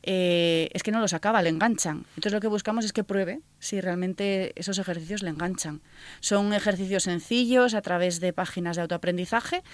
eh, 0.05 0.69
es 0.73 0.85
que 0.85 0.93
no 0.93 1.01
los 1.01 1.13
acaba, 1.13 1.43
le 1.43 1.49
enganchan. 1.49 2.07
Entonces 2.11 2.33
lo 2.33 2.39
que 2.39 2.47
buscamos 2.47 2.85
es 2.85 2.93
que 2.93 3.03
pruebe 3.03 3.41
si 3.59 3.81
realmente 3.81 4.53
esos 4.55 4.79
ejercicios 4.79 5.25
le 5.25 5.31
enganchan. 5.31 5.83
Son 6.21 6.53
ejercicios 6.53 7.03
sencillos 7.03 7.75
a 7.75 7.83
través 7.83 8.21
de 8.21 8.33
páginas 8.33 8.77
de 8.77 8.83
autoaprendizaje 8.83 9.65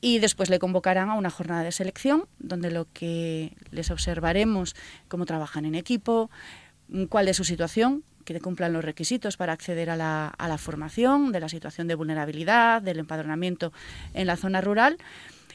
y 0.00 0.20
después 0.20 0.48
le 0.48 0.60
convocarán 0.60 1.10
a 1.10 1.14
una 1.14 1.30
jornada 1.30 1.64
de 1.64 1.72
selección 1.72 2.28
donde 2.38 2.70
lo 2.70 2.86
que 2.92 3.56
les 3.72 3.90
observaremos 3.90 4.76
cómo 5.08 5.26
trabajan 5.26 5.64
en 5.64 5.74
equipo, 5.74 6.30
cuál 7.08 7.26
es 7.26 7.38
su 7.38 7.44
situación, 7.44 8.04
que 8.24 8.40
cumplan 8.40 8.72
los 8.72 8.84
requisitos 8.84 9.36
para 9.36 9.52
acceder 9.52 9.90
a 9.90 9.96
la, 9.96 10.28
a 10.28 10.48
la 10.48 10.58
formación, 10.58 11.32
de 11.32 11.40
la 11.40 11.48
situación 11.48 11.88
de 11.88 11.94
vulnerabilidad, 11.94 12.82
del 12.82 12.98
empadronamiento 12.98 13.72
en 14.14 14.26
la 14.26 14.36
zona 14.36 14.60
rural 14.60 14.98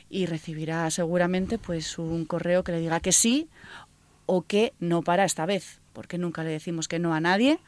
y 0.10 0.26
recibirá 0.26 0.90
seguramente 0.90 1.58
pues 1.58 2.00
un 2.00 2.26
correo 2.26 2.64
que 2.64 2.72
le 2.72 2.80
diga 2.80 3.00
que 3.00 3.12
sí 3.12 3.48
o 4.26 4.42
que 4.44 4.74
no 4.80 5.02
para 5.02 5.26
esta 5.26 5.46
vez 5.46 5.80
porque 6.00 6.18
nunca 6.18 6.46
le 6.46 6.52
decimos 6.52 6.88
que 6.88 6.98
no 6.98 7.14
a 7.14 7.20
nadie 7.20 7.60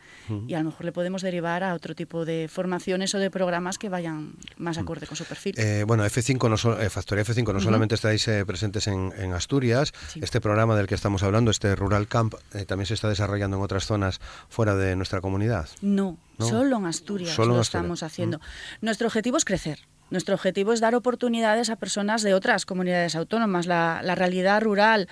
y 0.47 0.53
a 0.53 0.59
lo 0.59 0.63
mejor 0.63 0.85
le 0.85 0.93
podemos 0.93 1.21
derivar 1.21 1.65
a 1.65 1.73
otro 1.73 1.95
tipo 1.95 2.23
de 2.23 2.47
formaciones 2.49 3.13
o 3.13 3.19
de 3.19 3.29
programas 3.29 3.77
que 3.77 3.89
vayan 3.89 4.35
más 4.55 4.77
acorde 4.77 5.05
con 5.05 5.17
su 5.17 5.25
perfil. 5.25 5.53
Eh, 5.57 5.83
bueno, 5.85 6.05
F5 6.05 6.49
no 6.49 6.79
eh, 6.79 6.89
Factoría 6.89 7.25
F5 7.25 7.51
no 7.51 7.59
solamente 7.59 7.95
estáis 7.95 8.25
eh, 8.29 8.45
presentes 8.45 8.87
en, 8.87 9.33
Asturias, 9.33 9.91
este 10.15 10.39
programa 10.39 10.77
del 10.77 10.87
que 10.87 10.95
estamos 10.95 11.23
hablando, 11.23 11.51
este 11.51 11.75
Rural 11.75 12.07
Camp, 12.07 12.35
también 12.67 12.85
se 12.85 12.93
está 12.93 13.09
desarrollando 13.09 13.57
en 13.57 13.63
otras 13.63 13.85
zonas 13.85 14.21
fuera 14.47 14.75
de 14.75 14.95
nuestra 14.95 15.19
comunidad. 15.19 15.67
No, 15.81 16.17
solo 16.39 16.77
en 16.77 16.85
Asturias 16.85 17.37
lo 17.37 17.59
estamos 17.59 18.01
haciendo. 18.01 18.39
Nuestro 18.79 19.07
objetivo 19.07 19.35
es 19.35 19.43
crecer. 19.43 19.79
Nuestro 20.11 20.35
objetivo 20.35 20.73
es 20.73 20.81
dar 20.81 20.93
oportunidades 20.93 21.69
a 21.69 21.77
personas 21.77 22.21
de 22.21 22.33
otras 22.33 22.65
comunidades 22.65 23.15
autónomas. 23.15 23.65
La, 23.65 24.01
realidad 24.13 24.61
rural 24.61 25.07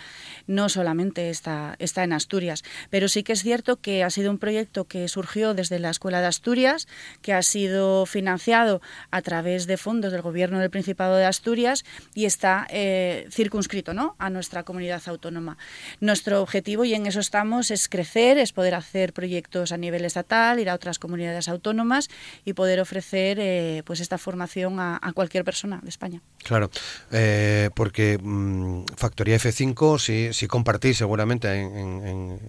no 0.46 0.68
solamente 0.68 1.30
está, 1.30 1.78
está 1.80 2.04
en 2.04 2.12
Asturias, 2.12 2.64
pero 2.90 3.08
sí 3.08 3.24
que 3.24 3.32
es 3.32 3.42
cierto 3.42 3.78
que 3.78 4.04
ha 4.04 4.10
sido 4.10 4.30
un 4.30 4.38
proyecto 4.38 4.84
que 4.84 5.08
surgió 5.08 5.54
desde 5.54 5.80
la 5.80 5.90
Escuela 5.90 6.20
de 6.20 6.28
Asturias, 6.28 6.90
que 7.22 7.34
ha 7.34 7.42
sido 7.42 8.06
financiado 8.06 8.82
a 9.10 9.22
través 9.22 9.68
de 9.68 9.78
fondos 9.78 10.12
del 10.12 10.22
Gobierno 10.22 10.60
del 10.60 10.70
Principado 10.70 11.16
de 11.16 11.24
Asturias 11.24 11.86
y 12.14 12.26
está 12.26 12.68
eh, 12.70 13.26
circunscrito 13.32 13.94
¿no? 13.94 14.18
a 14.20 14.30
nuestra 14.30 14.64
comunidad 14.64 15.02
autónoma. 15.06 15.58
Nuestro 16.02 16.42
objetivo, 16.42 16.84
y 16.84 16.94
en 16.94 17.06
eso 17.06 17.22
estamos, 17.22 17.72
es 17.72 17.88
crecer, 17.88 18.38
es 18.38 18.52
poder 18.52 18.76
hacer 18.76 19.14
proyectos 19.14 19.72
a 19.72 19.78
nivel 19.78 20.04
estatal, 20.04 20.60
ir 20.60 20.70
a 20.70 20.76
otras 20.76 21.00
comunidades 21.00 21.48
autónomas 21.48 22.10
y 22.44 22.52
poder 22.52 22.82
ofrecer 22.82 23.38
eh, 23.40 23.82
pues 23.86 24.02
esta 24.02 24.18
formación 24.18 24.82
a 24.82 24.89
a, 24.96 25.14
cualquier 25.14 25.44
persona 25.44 25.80
de 25.84 25.90
España. 25.90 26.22
Claro, 26.44 26.70
eh, 27.12 27.70
porque 27.76 28.18
mm, 28.22 28.86
Factoría 28.96 29.38
F5 29.38 30.00
sí, 30.00 30.30
sí 30.32 30.48
compartís 30.48 30.98
seguramente 30.98 31.50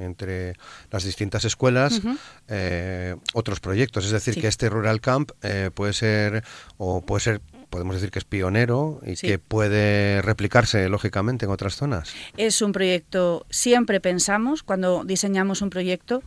entre 0.00 0.54
las 0.90 1.04
distintas 1.04 1.44
escuelas 1.44 2.00
eh, 2.48 3.16
otros 3.34 3.60
proyectos, 3.60 4.04
es 4.04 4.12
decir, 4.12 4.40
que 4.40 4.48
este 4.48 4.68
Rural 4.68 5.00
Camp 5.00 5.30
eh, 5.42 5.70
puede 5.74 5.92
ser 5.92 6.44
o 6.76 7.02
puede 7.02 7.20
ser 7.20 7.40
podemos 7.70 7.94
decir 7.94 8.10
que 8.10 8.18
es 8.18 8.24
pionero 8.24 9.00
y 9.06 9.14
que 9.14 9.38
puede 9.38 10.20
replicarse 10.22 10.88
lógicamente 10.88 11.46
en 11.46 11.52
otras 11.52 11.76
zonas. 11.76 12.12
Es 12.36 12.62
un 12.62 12.72
proyecto, 12.72 13.46
siempre 13.48 14.00
pensamos 14.00 14.64
cuando 14.64 15.04
diseñamos 15.04 15.62
un 15.62 15.70
proyecto 15.70 16.22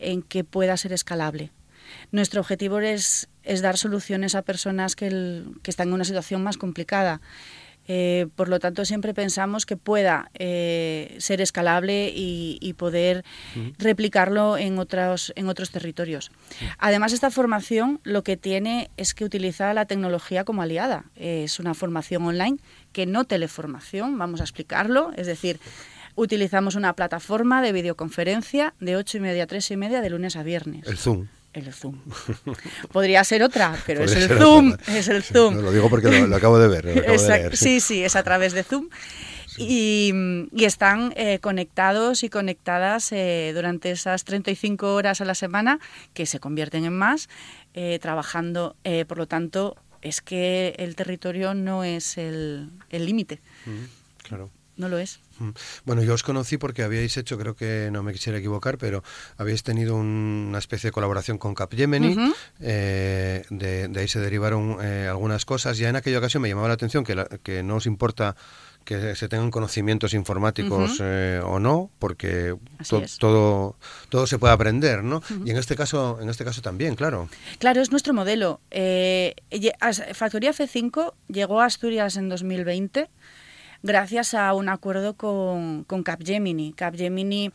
en 0.00 0.22
que 0.22 0.42
pueda 0.42 0.76
ser 0.76 0.92
escalable. 0.92 1.52
Nuestro 2.10 2.40
objetivo 2.40 2.80
es, 2.80 3.28
es 3.48 3.62
dar 3.62 3.78
soluciones 3.78 4.34
a 4.34 4.42
personas 4.42 4.94
que, 4.94 5.06
están 5.64 5.88
en 5.88 5.94
una 5.94 6.04
situación 6.04 6.42
más 6.42 6.56
complicada. 6.56 7.20
Eh, 7.90 8.26
por 8.36 8.50
lo 8.50 8.60
tanto, 8.60 8.84
siempre 8.84 9.14
pensamos 9.14 9.64
que 9.64 9.78
pueda 9.78 10.30
eh, 10.34 11.16
ser 11.18 11.40
escalable 11.40 12.12
y, 12.14 12.74
poder 12.74 13.24
replicarlo 13.78 14.58
en 14.58 14.78
otros, 14.78 15.32
en 15.36 15.48
otros 15.48 15.70
territorios. 15.70 16.30
Además, 16.76 17.14
esta 17.14 17.30
formación 17.30 17.98
lo 18.04 18.22
que 18.22 18.36
tiene 18.36 18.90
es 18.98 19.14
que 19.14 19.24
utiliza 19.24 19.72
la 19.72 19.86
tecnología 19.86 20.44
como 20.44 20.60
aliada. 20.60 21.06
es 21.16 21.58
una 21.58 21.72
formación 21.72 22.26
online 22.26 22.58
que 22.92 23.06
no 23.06 23.24
teleformación, 23.24 24.18
vamos 24.18 24.42
a 24.42 24.44
explicarlo. 24.44 25.12
Es 25.16 25.26
decir, 25.26 25.58
utilizamos 26.14 26.74
una 26.74 26.92
plataforma 26.92 27.62
de 27.62 27.72
videoconferencia 27.72 28.74
de 28.80 28.96
8 28.96 29.16
y 29.16 29.20
media 29.20 29.44
a 29.44 29.46
3 29.46 29.70
y 29.70 29.76
media 29.78 30.02
de 30.02 30.10
lunes 30.10 30.36
a 30.36 30.42
viernes. 30.42 30.86
El 30.86 30.98
Zoom 30.98 31.26
el 31.52 31.72
Zoom. 31.72 31.98
Podría 32.92 33.24
ser 33.24 33.42
otra, 33.42 33.76
pero 33.86 34.04
es 34.04 34.14
el 34.14 34.28
Zoom. 34.28 34.76
Es 34.86 35.08
el 35.08 35.22
Zoom. 35.22 35.56
lo 35.56 35.72
digo 35.72 35.88
porque 35.88 36.26
lo, 36.26 36.36
acabo 36.36 36.58
de 36.58 36.68
ver. 36.68 37.56
sí. 37.56 37.80
sí, 37.80 38.04
es 38.04 38.16
a 38.16 38.22
través 38.22 38.52
de 38.52 38.64
Zoom. 38.64 38.88
Y, 39.60 40.12
están 40.56 41.12
eh, 41.16 41.40
conectados 41.40 42.22
y 42.22 42.28
conectadas 42.28 43.10
eh, 43.10 43.50
durante 43.54 43.90
esas 43.90 44.24
35 44.24 44.94
horas 44.94 45.20
a 45.20 45.24
la 45.24 45.34
semana, 45.34 45.80
que 46.14 46.26
se 46.26 46.38
convierten 46.38 46.84
en 46.84 46.96
más, 46.96 47.28
eh, 47.74 47.98
trabajando. 48.00 48.76
por 49.08 49.18
lo 49.18 49.26
tanto, 49.26 49.76
es 50.00 50.20
que 50.20 50.76
el 50.78 50.94
territorio 50.94 51.54
no 51.54 51.82
es 51.82 52.18
el 52.18 52.70
límite. 52.90 53.40
claro. 54.22 54.50
No 54.78 54.88
lo 54.88 54.98
es. 54.98 55.18
Bueno, 55.84 56.04
yo 56.04 56.14
os 56.14 56.22
conocí 56.22 56.56
porque 56.56 56.84
habíais 56.84 57.16
hecho, 57.16 57.36
creo 57.36 57.56
que 57.56 57.90
no 57.92 58.04
me 58.04 58.12
quisiera 58.12 58.38
equivocar, 58.38 58.78
pero 58.78 59.02
habéis 59.36 59.64
tenido 59.64 59.96
una 59.96 60.58
especie 60.58 60.88
de 60.88 60.92
colaboración 60.92 61.36
con 61.36 61.54
Capgemini, 61.54 62.16
eh, 62.60 63.44
de, 63.50 63.90
ahí 63.96 64.06
se 64.06 64.20
derivaron 64.20 64.78
eh, 64.80 65.08
algunas 65.08 65.44
cosas. 65.44 65.78
Ya 65.78 65.88
en 65.88 65.96
aquella 65.96 66.18
ocasión 66.18 66.44
me 66.44 66.48
llamaba 66.48 66.68
la 66.68 66.74
atención 66.74 67.02
que, 67.02 67.26
que 67.42 67.64
no 67.64 67.76
os 67.76 67.86
importa 67.86 68.36
que 68.84 69.16
se 69.16 69.28
tengan 69.28 69.50
conocimientos 69.50 70.14
informáticos 70.14 70.98
eh, 71.00 71.40
o 71.44 71.58
no, 71.58 71.90
porque 71.98 72.56
todo 73.18 73.76
todo 74.08 74.26
se 74.28 74.38
puede 74.38 74.54
aprender, 74.54 75.02
¿no? 75.02 75.22
Y 75.44 75.50
en 75.50 75.56
este 75.56 75.74
caso 75.74 76.18
en 76.22 76.28
este 76.28 76.44
caso 76.44 76.62
también, 76.62 76.94
claro. 76.94 77.28
Claro, 77.58 77.82
es 77.82 77.90
nuestro 77.90 78.14
modelo. 78.14 78.60
Factoría 78.70 80.52
F5 80.52 81.14
llegó 81.26 81.60
a 81.60 81.66
Asturias 81.66 82.16
en 82.16 82.28
2020 82.28 83.10
gracias 83.82 84.34
a 84.34 84.52
un 84.54 84.68
acuerdo 84.68 85.14
con, 85.14 85.84
Capgemini. 85.84 86.72
Capgemini, 86.72 87.50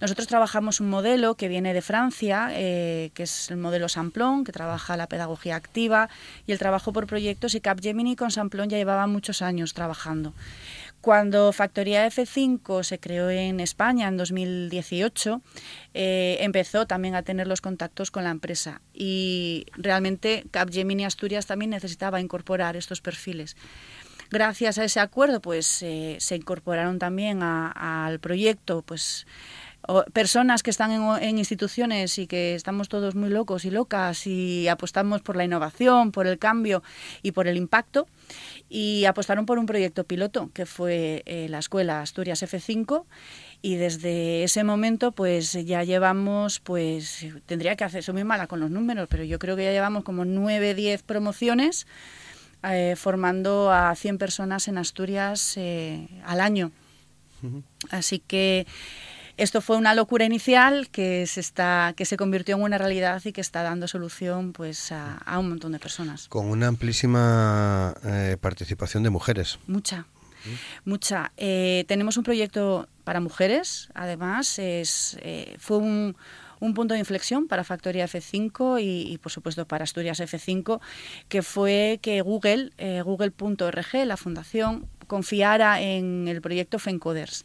nosotros 0.00 0.26
trabajamos 0.26 0.80
un 0.80 0.90
modelo 0.90 1.34
que 1.34 1.48
viene 1.48 1.74
de 1.74 1.82
Francia, 1.82 2.48
eh, 2.52 3.10
que 3.14 3.24
es 3.24 3.50
el 3.50 3.56
modelo 3.56 3.88
Samplon, 3.88 4.44
que 4.44 4.52
trabaja 4.52 4.96
la 4.96 5.08
pedagogía 5.08 5.56
activa 5.56 6.08
y 6.46 6.52
el 6.52 6.58
trabajo 6.58 6.92
por 6.92 7.06
proyectos, 7.06 7.54
y 7.54 7.60
Capgemini 7.60 8.16
con 8.16 8.30
Samplon 8.30 8.68
ya 8.68 8.76
llevaba 8.76 9.06
muchos 9.06 9.42
años 9.42 9.74
trabajando. 9.74 10.32
Cuando 11.04 11.52
Factoría 11.52 12.06
F5 12.06 12.82
se 12.82 12.98
creó 12.98 13.28
en 13.28 13.60
España 13.60 14.08
en 14.08 14.16
2018, 14.16 15.42
eh, 15.92 16.38
empezó 16.40 16.86
también 16.86 17.14
a 17.14 17.22
tener 17.22 17.46
los 17.46 17.60
contactos 17.60 18.10
con 18.10 18.24
la 18.24 18.30
empresa 18.30 18.80
y 18.94 19.66
realmente 19.76 20.46
Capgemini 20.50 21.04
Asturias 21.04 21.44
también 21.44 21.72
necesitaba 21.72 22.22
incorporar 22.22 22.74
estos 22.74 23.02
perfiles. 23.02 23.54
Gracias 24.34 24.78
a 24.78 24.84
ese 24.84 24.98
acuerdo, 24.98 25.40
pues 25.40 25.80
eh, 25.82 26.16
se 26.18 26.34
incorporaron 26.34 26.98
también 26.98 27.40
al 27.44 28.18
proyecto, 28.18 28.82
pues 28.82 29.28
personas 30.12 30.64
que 30.64 30.70
están 30.70 30.90
en, 30.90 31.38
instituciones 31.38 32.18
y 32.18 32.26
que 32.26 32.56
estamos 32.56 32.88
todos 32.88 33.14
muy 33.14 33.30
locos 33.30 33.64
y 33.64 33.70
locas 33.70 34.26
y 34.26 34.66
apostamos 34.66 35.22
por 35.22 35.36
la 35.36 35.44
innovación, 35.44 36.10
por 36.10 36.26
el 36.26 36.40
cambio 36.40 36.82
y 37.22 37.30
por 37.30 37.46
el 37.46 37.56
impacto. 37.56 38.08
Y 38.68 39.04
apostaron 39.04 39.46
por 39.46 39.60
un 39.60 39.66
proyecto 39.66 40.02
piloto 40.02 40.50
que 40.52 40.66
fue 40.66 41.22
eh, 41.26 41.46
la 41.48 41.60
escuela 41.60 42.00
Asturias 42.00 42.42
F5 42.42 43.04
y 43.62 43.76
desde 43.76 44.42
ese 44.42 44.64
momento 44.64 45.12
pues 45.12 45.52
ya 45.52 45.84
llevamos 45.84 46.58
pues 46.58 47.24
tendría 47.46 47.76
que 47.76 47.84
hacer 47.84 48.02
soy 48.02 48.14
muy 48.14 48.24
mala 48.24 48.48
con 48.48 48.58
los 48.58 48.70
números 48.70 49.06
pero 49.08 49.22
yo 49.22 49.38
creo 49.38 49.54
que 49.54 49.64
ya 49.64 49.70
llevamos 49.70 50.02
como 50.02 50.24
9 50.24 50.74
10 50.74 51.02
promociones 51.04 51.86
eh, 52.72 52.96
formando 52.96 53.72
a 53.72 53.94
100 53.94 54.18
personas 54.18 54.68
en 54.68 54.78
Asturias 54.78 55.54
eh, 55.56 56.08
al 56.24 56.40
año. 56.40 56.72
Así 57.90 58.20
que 58.20 58.66
esto 59.36 59.60
fue 59.60 59.76
una 59.76 59.94
locura 59.94 60.24
inicial 60.24 60.88
que 60.90 61.26
se 61.26 61.40
está 61.40 61.92
que 61.94 62.06
se 62.06 62.16
convirtió 62.16 62.56
en 62.56 62.62
una 62.62 62.78
realidad 62.78 63.20
y 63.24 63.32
que 63.32 63.42
está 63.42 63.62
dando 63.62 63.86
solución 63.86 64.52
pues 64.54 64.92
a, 64.92 65.16
a 65.18 65.38
un 65.38 65.50
montón 65.50 65.72
de 65.72 65.78
personas. 65.78 66.28
Con 66.28 66.46
una 66.46 66.68
amplísima 66.68 67.94
eh, 68.04 68.38
participación 68.40 69.02
de 69.02 69.10
mujeres. 69.10 69.58
Mucha. 69.66 70.06
Mucha. 70.84 71.32
Eh, 71.36 71.84
tenemos 71.88 72.16
un 72.16 72.24
proyecto 72.24 72.88
para 73.04 73.20
mujeres, 73.20 73.88
además, 73.94 74.58
es, 74.58 75.16
eh, 75.20 75.56
fue 75.58 75.78
un, 75.78 76.16
un 76.64 76.72
punto 76.72 76.94
de 76.94 77.00
inflexión 77.00 77.46
para 77.46 77.62
Factoría 77.62 78.06
F5 78.06 78.80
y, 78.80 79.18
por 79.18 79.30
supuesto 79.30 79.66
para 79.66 79.84
Asturias 79.84 80.18
F5, 80.20 80.80
que 81.28 81.42
fue 81.42 81.98
que 82.00 82.22
Google, 82.22 82.70
eh, 82.78 83.02
Google.org, 83.02 84.06
la 84.06 84.16
fundación, 84.16 84.86
confiara 85.06 85.82
en 85.82 86.26
el 86.26 86.40
proyecto 86.40 86.78
FENCODERS. 86.78 87.44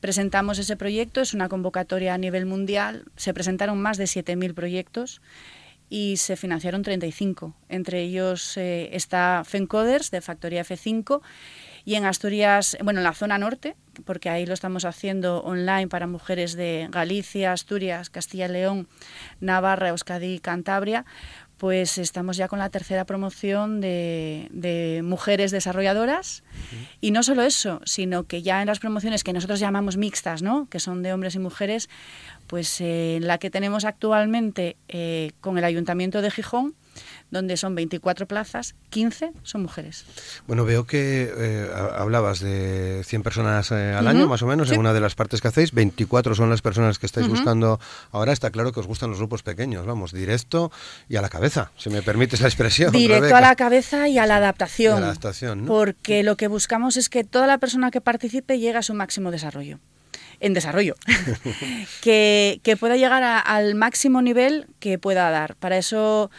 Presentamos 0.00 0.58
ese 0.58 0.76
proyecto, 0.76 1.20
es 1.20 1.34
una 1.34 1.48
convocatoria 1.48 2.14
a 2.14 2.18
nivel 2.18 2.46
mundial, 2.46 3.04
se 3.16 3.32
presentaron 3.32 3.80
más 3.80 3.96
de 3.96 4.04
7.000 4.04 4.54
proyectos 4.54 5.22
y 5.88 6.16
se 6.16 6.34
financiaron 6.36 6.82
35. 6.82 7.54
Entre 7.68 8.02
ellos 8.02 8.56
eh, 8.56 8.90
está 8.92 9.42
FENCODERS 9.46 10.10
de 10.10 10.20
Factoría 10.20 10.64
F5 10.64 11.20
y 11.84 11.94
en 11.94 12.04
Asturias, 12.04 12.76
bueno, 12.82 13.00
en 13.00 13.04
la 13.04 13.14
zona 13.14 13.38
norte, 13.38 13.76
porque 14.04 14.30
ahí 14.30 14.46
lo 14.46 14.54
estamos 14.54 14.84
haciendo 14.84 15.42
online 15.42 15.88
para 15.88 16.06
mujeres 16.06 16.54
de 16.54 16.88
Galicia, 16.90 17.52
Asturias, 17.52 18.10
Castilla 18.10 18.46
y 18.46 18.52
León, 18.52 18.88
Navarra, 19.40 19.88
Euskadi 19.88 20.34
y 20.34 20.38
Cantabria, 20.38 21.04
pues 21.62 21.96
estamos 21.98 22.36
ya 22.36 22.48
con 22.48 22.58
la 22.58 22.70
tercera 22.70 23.04
promoción 23.04 23.80
de, 23.80 24.48
de 24.50 25.02
mujeres 25.04 25.52
desarrolladoras. 25.52 26.42
Uh 26.42 26.74
-huh. 26.74 26.88
Y 27.00 27.10
no 27.12 27.22
solo 27.22 27.42
eso, 27.42 27.80
sino 27.84 28.24
que 28.24 28.42
ya 28.42 28.60
en 28.62 28.66
las 28.66 28.80
promociones 28.80 29.22
que 29.22 29.32
nosotros 29.32 29.60
llamamos 29.60 29.96
mixtas, 29.96 30.42
¿no? 30.42 30.66
que 30.68 30.80
son 30.80 31.04
de 31.04 31.12
hombres 31.12 31.36
y 31.36 31.38
mujeres, 31.38 31.88
pues 32.48 32.80
eh, 32.80 33.20
la 33.22 33.38
que 33.38 33.48
tenemos 33.48 33.84
actualmente 33.84 34.76
eh, 34.88 35.30
con 35.40 35.56
el 35.56 35.62
Ayuntamiento 35.62 36.20
de 36.20 36.32
Gijón, 36.32 36.74
donde 37.30 37.56
son 37.56 37.74
24 37.74 38.26
plazas, 38.26 38.74
15 38.90 39.32
son 39.42 39.62
mujeres. 39.62 40.04
Bueno, 40.46 40.64
veo 40.64 40.84
que 40.84 41.32
eh, 41.34 41.70
hablabas 41.96 42.40
de 42.40 43.02
100 43.04 43.22
personas 43.22 43.70
eh, 43.70 43.94
al 43.94 44.04
uh 44.04 44.08
-huh. 44.08 44.10
año, 44.10 44.28
más 44.28 44.42
o 44.42 44.46
menos, 44.46 44.68
sí. 44.68 44.74
en 44.74 44.80
una 44.80 44.92
de 44.92 45.00
las 45.00 45.14
partes 45.14 45.40
que 45.40 45.48
hacéis. 45.48 45.72
24 45.72 46.34
son 46.34 46.50
las 46.50 46.60
personas 46.60 46.98
que 46.98 47.06
estáis 47.06 47.26
uh 47.26 47.30
-huh. 47.30 47.32
buscando. 47.32 47.80
Ahora 48.10 48.32
está 48.32 48.50
claro 48.50 48.72
que 48.72 48.80
os 48.80 48.86
gustan 48.86 49.10
los 49.10 49.18
grupos 49.18 49.42
pequeños, 49.42 49.86
vamos, 49.86 50.12
directo 50.12 50.70
y 51.08 51.16
a 51.16 51.22
la 51.22 51.30
cabeza, 51.30 51.72
si 51.76 51.88
me 51.88 52.02
permites 52.02 52.40
la 52.40 52.48
expresión. 52.48 52.92
Directo 53.02 53.22
Rebeca. 53.22 53.38
a 53.38 53.40
la 53.40 53.56
cabeza 53.56 54.08
y 54.08 54.18
a 54.18 54.26
la 54.26 54.36
adaptación. 54.36 54.98
A 54.98 55.00
la 55.00 55.06
adaptación 55.06 55.62
¿no? 55.62 55.66
Porque 55.66 56.22
lo 56.22 56.36
que 56.36 56.48
buscamos 56.48 56.96
es 56.96 57.08
que 57.08 57.24
toda 57.24 57.46
la 57.46 57.58
persona 57.58 57.90
que 57.90 58.00
participe 58.00 58.58
llegue 58.58 58.78
a 58.78 58.82
su 58.82 58.94
máximo 58.94 59.30
desarrollo 59.30 59.78
en 60.40 60.54
desarrollo, 60.54 60.96
que, 62.02 62.60
que, 62.64 62.76
pueda 62.76 62.96
llegar 62.96 63.22
a, 63.22 63.38
al 63.38 63.76
máximo 63.76 64.22
nivel 64.22 64.66
que 64.80 64.98
pueda 64.98 65.30
dar. 65.30 65.54
Para 65.54 65.78
eso 65.78 66.32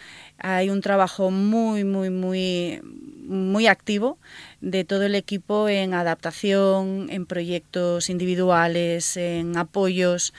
hay 0.43 0.69
un 0.69 0.81
trabajo 0.81 1.31
muy, 1.31 1.85
muy, 1.85 2.09
muy, 2.09 2.81
muy 2.83 3.67
activo 3.67 4.19
de 4.59 4.83
todo 4.83 5.03
el 5.03 5.15
equipo 5.15 5.69
en 5.69 5.93
adaptación, 5.93 7.07
en 7.09 7.25
proyectos 7.25 8.09
individuales, 8.09 9.15
en 9.15 9.57
apoyos. 9.57 10.33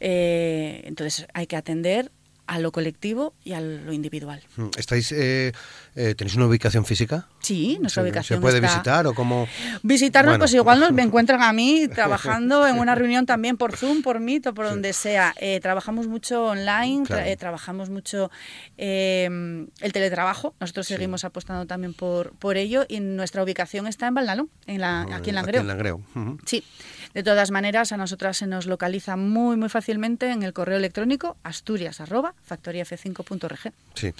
Eh, 0.00 0.82
entonces 0.84 1.26
hay 1.32 1.46
que 1.46 1.56
atender 1.56 2.12
a 2.46 2.58
lo 2.58 2.72
colectivo 2.72 3.34
y 3.44 3.52
a 3.52 3.60
lo 3.60 3.92
individual. 3.92 4.42
Mm, 4.56 4.68
¿Estáis, 4.76 5.12
eh, 5.12 5.52
eh, 5.94 6.14
¿Tenéis 6.16 6.36
una 6.36 6.46
ubicación 6.46 6.84
física? 6.84 7.28
Sí, 7.40 7.78
nuestra 7.80 8.02
¿Se, 8.02 8.08
ubicación 8.08 8.38
¿Se 8.38 8.40
puede 8.40 8.56
está... 8.56 8.68
visitar 8.68 9.06
o 9.06 9.14
cómo? 9.14 9.48
Visitarnos, 9.82 10.32
bueno. 10.32 10.42
pues 10.42 10.54
igual 10.54 10.80
nos 10.80 10.92
me 10.92 11.02
encuentran 11.02 11.42
a 11.42 11.52
mí 11.52 11.88
trabajando 11.94 12.66
en 12.66 12.78
una 12.78 12.94
reunión 12.94 13.26
también 13.26 13.56
por 13.56 13.76
Zoom, 13.76 14.02
por 14.02 14.20
Meet 14.20 14.48
o 14.48 14.54
por 14.54 14.66
sí. 14.66 14.70
donde 14.70 14.92
sea. 14.92 15.34
Eh, 15.40 15.60
trabajamos 15.60 16.06
mucho 16.06 16.46
online, 16.46 17.04
claro. 17.06 17.24
tra 17.24 17.36
trabajamos 17.36 17.90
mucho 17.90 18.30
em, 18.76 19.68
el 19.80 19.92
teletrabajo. 19.92 20.54
Nosotros 20.60 20.86
sí. 20.86 20.94
seguimos 20.94 21.24
apostando 21.24 21.66
también 21.66 21.94
por, 21.94 22.32
por 22.36 22.56
ello 22.56 22.84
y 22.88 23.00
nuestra 23.00 23.42
ubicación 23.42 23.86
está 23.86 24.06
en 24.06 24.14
Valnalón, 24.14 24.50
en 24.66 24.80
la, 24.80 25.02
aquí 25.14 25.30
en 25.30 25.36
Langreo. 25.36 25.60
Aquí 25.60 25.64
en 25.64 25.68
Langreo. 25.68 26.00
Uh 26.14 26.18
-huh. 26.18 26.38
Sí. 26.46 26.64
De 27.14 27.22
todas 27.22 27.50
maneras, 27.50 27.92
a 27.92 27.96
nosotras 27.96 28.36
se 28.38 28.46
nos 28.46 28.66
localiza 28.66 29.16
muy, 29.16 29.56
muy 29.56 29.68
fácilmente 29.68 30.30
en 30.30 30.42
el 30.42 30.52
correo 30.52 30.76
electrónico 30.76 31.36
asturias 31.42 32.00
arroba 32.00 32.34
factoriaf5.org. 32.48 33.72
Sí. 33.94 34.14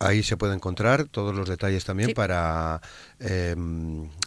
Ahí 0.00 0.22
se 0.22 0.36
puede 0.36 0.54
encontrar 0.54 1.06
todos 1.06 1.34
los 1.34 1.48
detalles 1.48 1.84
también 1.84 2.10
sí. 2.10 2.14
para 2.14 2.80
eh, 3.18 3.56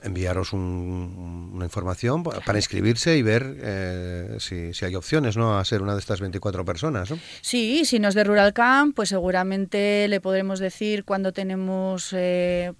enviaros 0.03 0.51
un, 0.51 1.51
una 1.53 1.63
información 1.63 2.23
para 2.23 2.59
inscribirse 2.59 3.15
y 3.15 3.21
ver 3.21 3.55
eh, 3.61 4.35
si, 4.39 4.73
si, 4.73 4.83
hay 4.83 4.95
opciones 4.95 5.37
¿no? 5.37 5.57
a 5.57 5.63
ser 5.63 5.81
una 5.81 5.93
de 5.93 5.99
estas 5.99 6.19
24 6.19 6.65
personas. 6.65 7.09
¿no? 7.09 7.19
Sí, 7.39 7.85
si 7.85 7.99
nos 7.99 8.15
de 8.15 8.25
Rural 8.25 8.51
Camp, 8.51 8.93
pues 8.97 9.09
seguramente 9.09 10.09
le 10.09 10.19
podremos 10.19 10.59
decir 10.59 11.05
cuando 11.05 11.31
tenemos 11.31 12.09
eh, 12.11 12.73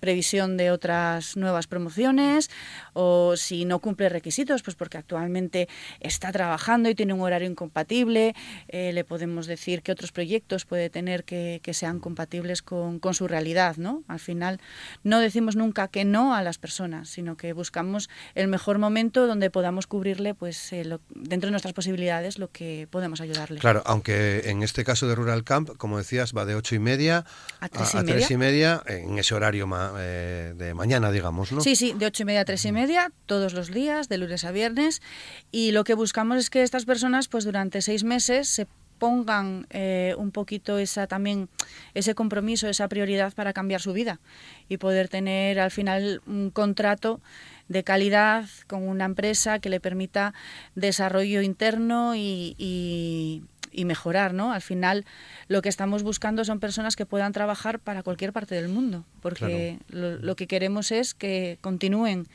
previsión 0.00 0.56
de 0.56 0.70
otras 0.70 1.36
nuevas 1.36 1.66
promociones 1.66 2.50
o 2.92 3.36
si 3.36 3.64
no 3.64 3.78
cumple 3.78 4.08
requisitos, 4.08 4.62
pues 4.62 4.74
porque 4.74 4.98
actualmente 4.98 5.68
está 6.00 6.32
trabajando 6.32 6.88
y 6.88 6.94
tiene 6.94 7.12
un 7.12 7.20
horario 7.20 7.48
incompatible, 7.48 8.34
eh, 8.68 8.92
le 8.92 9.04
podemos 9.04 9.46
decir 9.46 9.82
qué 9.82 9.92
otros 9.92 10.12
proyectos 10.12 10.64
puede 10.64 10.90
tener 10.90 11.24
que, 11.24 11.60
que 11.62 11.74
sean 11.74 12.00
compatibles 12.00 12.62
con, 12.62 12.98
con, 12.98 13.14
su 13.14 13.28
realidad, 13.28 13.76
¿no? 13.76 14.02
Al 14.08 14.20
final 14.20 14.60
no 15.04 15.20
decimos 15.20 15.56
nunca 15.56 15.88
que 15.88 16.04
no 16.04 16.34
a 16.34 16.42
las 16.42 16.58
personas, 16.58 17.08
sino 17.08 17.36
que 17.36 17.52
buscamos 17.52 18.08
el 18.34 18.48
mejor 18.48 18.78
momento 18.78 19.26
donde 19.26 19.50
podamos 19.50 19.86
cubrirle, 19.86 20.34
pues 20.34 20.72
eh, 20.72 20.84
lo, 20.84 21.00
dentro 21.10 21.48
de 21.48 21.52
nuestras 21.52 21.74
posibilidades, 21.74 22.38
lo 22.38 22.50
que 22.50 22.88
podemos 22.90 23.20
ayudarle. 23.20 23.60
Claro, 23.60 23.82
aunque 23.84 24.48
en 24.50 24.62
este 24.62 24.84
caso 24.84 25.06
de 25.08 25.14
Rural 25.14 25.44
Camp, 25.44 25.76
como 25.76 25.98
decías, 25.98 26.34
va 26.34 26.44
de 26.44 26.54
ocho 26.54 26.74
y 26.74 26.78
media 26.78 27.24
a 27.60 27.68
tres 27.68 27.94
y, 27.94 27.96
a 27.98 28.00
media. 28.00 28.14
Tres 28.14 28.30
y 28.30 28.36
media 28.36 28.82
en 28.86 29.18
ese 29.18 29.34
horario 29.34 29.66
más 29.66 29.89
eh, 29.98 30.54
de 30.56 30.74
mañana, 30.74 31.10
digamos, 31.10 31.52
¿no? 31.52 31.60
Sí, 31.60 31.76
sí, 31.76 31.92
de 31.92 32.06
ocho 32.06 32.22
y 32.22 32.26
media 32.26 32.40
a 32.40 32.44
tres 32.44 32.64
y 32.64 32.72
media, 32.72 33.12
todos 33.26 33.52
los 33.54 33.70
días, 33.70 34.08
de 34.08 34.18
lunes 34.18 34.44
a 34.44 34.52
viernes. 34.52 35.02
Y 35.50 35.72
lo 35.72 35.84
que 35.84 35.94
buscamos 35.94 36.38
es 36.38 36.50
que 36.50 36.62
estas 36.62 36.84
personas, 36.84 37.28
pues 37.28 37.44
durante 37.44 37.82
seis 37.82 38.04
meses, 38.04 38.48
se 38.48 38.66
pongan 39.00 39.66
eh, 39.70 40.14
un 40.18 40.30
poquito 40.30 40.78
esa 40.78 41.08
también 41.08 41.48
ese 41.94 42.14
compromiso, 42.14 42.68
esa 42.68 42.86
prioridad 42.86 43.32
para 43.32 43.52
cambiar 43.52 43.80
su 43.80 43.92
vida 43.92 44.20
y 44.68 44.76
poder 44.76 45.08
tener 45.08 45.58
al 45.58 45.70
final 45.72 46.20
un 46.26 46.50
contrato 46.50 47.20
de 47.68 47.82
calidad 47.82 48.44
con 48.66 48.86
una 48.86 49.06
empresa 49.06 49.58
que 49.58 49.70
le 49.70 49.80
permita 49.80 50.34
desarrollo 50.74 51.40
interno 51.40 52.14
y, 52.14 52.54
y, 52.58 53.42
y 53.72 53.84
mejorar, 53.84 54.34
¿no? 54.34 54.52
Al 54.52 54.62
final 54.62 55.04
lo 55.48 55.62
que 55.62 55.68
estamos 55.68 56.02
buscando 56.02 56.44
son 56.44 56.60
personas 56.60 56.96
que 56.96 57.06
puedan 57.06 57.32
trabajar 57.32 57.78
para 57.78 58.02
cualquier 58.02 58.32
parte 58.32 58.54
del 58.54 58.68
mundo, 58.68 59.04
porque 59.20 59.78
claro. 59.88 60.16
lo, 60.18 60.18
lo, 60.18 60.36
que 60.36 60.46
queremos 60.46 60.92
es 60.92 61.14
que 61.14 61.58
continúen 61.60 62.26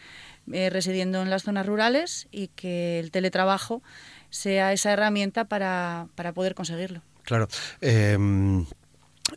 eh, 0.51 0.69
residiendo 0.69 1.21
en 1.21 1.29
las 1.29 1.43
zonas 1.43 1.65
rurales 1.65 2.27
y 2.31 2.47
que 2.49 2.99
el 2.99 3.11
teletrabajo 3.11 3.81
sea 4.29 4.73
esa 4.73 4.91
herramienta 4.91 5.45
para, 5.45 6.07
para 6.15 6.33
poder 6.33 6.55
conseguirlo. 6.55 7.01
Claro. 7.23 7.47
Eh 7.81 8.17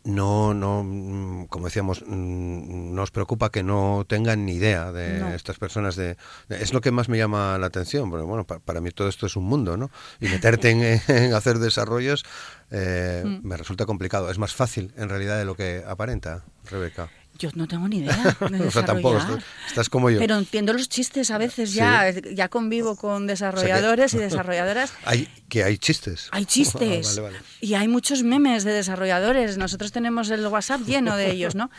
no, 0.03 0.53
no, 0.53 1.47
como 1.49 1.65
decíamos, 1.65 2.03
nos 2.07 3.11
preocupa 3.11 3.49
que 3.51 3.63
no 3.63 4.05
tengan 4.07 4.45
ni 4.45 4.53
idea 4.53 4.91
de 4.91 5.19
no. 5.19 5.33
estas 5.33 5.57
personas. 5.57 5.95
De, 5.95 6.15
de, 6.47 6.61
es 6.61 6.73
lo 6.73 6.81
que 6.81 6.91
más 6.91 7.09
me 7.09 7.17
llama 7.17 7.57
la 7.57 7.67
atención, 7.67 8.09
porque 8.09 8.25
bueno, 8.25 8.45
para, 8.45 8.59
para 8.59 8.81
mí 8.81 8.91
todo 8.91 9.07
esto 9.07 9.25
es 9.25 9.35
un 9.35 9.45
mundo, 9.45 9.77
¿no? 9.77 9.89
Y 10.19 10.27
meterte 10.27 10.69
en, 10.69 11.01
en 11.07 11.33
hacer 11.33 11.59
desarrollos 11.59 12.23
eh, 12.71 13.23
mm. 13.25 13.47
me 13.47 13.57
resulta 13.57 13.85
complicado. 13.85 14.29
Es 14.29 14.37
más 14.37 14.53
fácil, 14.53 14.93
en 14.95 15.09
realidad, 15.09 15.37
de 15.37 15.45
lo 15.45 15.55
que 15.55 15.83
aparenta, 15.87 16.43
Rebeca. 16.69 17.09
Yo 17.39 17.49
no 17.55 17.67
tengo 17.67 17.87
ni 17.87 17.99
idea 17.99 18.35
de 18.51 18.67
o 18.67 18.69
sea, 18.69 18.83
tampoco 18.83 19.17
estás, 19.17 19.43
estás, 19.67 19.89
como 19.89 20.09
yo. 20.09 20.19
Pero 20.19 20.37
entiendo 20.37 20.73
los 20.73 20.89
chistes 20.89 21.31
a 21.31 21.37
veces 21.37 21.73
ya. 21.73 22.11
Sí. 22.11 22.21
Ya 22.35 22.49
convivo 22.49 22.97
con 22.97 23.27
desarrolladores 23.27 24.07
o 24.07 24.09
sea 24.09 24.19
que, 24.19 24.25
y 24.25 24.29
desarrolladoras. 24.29 24.93
Hay, 25.05 25.27
que 25.47 25.63
hay 25.63 25.77
chistes. 25.77 26.27
Hay 26.31 26.45
chistes. 26.45 27.15
vale, 27.15 27.21
vale. 27.21 27.45
Y 27.61 27.73
hay 27.73 27.87
muchos 27.87 28.23
memes 28.23 28.63
de 28.65 28.73
desarrolladores. 28.73 29.57
Nosotros 29.57 29.91
tenemos 29.91 30.29
el 30.29 30.45
WhatsApp 30.45 30.81
lleno 30.81 31.15
de 31.15 31.31
ellos, 31.31 31.55
¿no? 31.55 31.71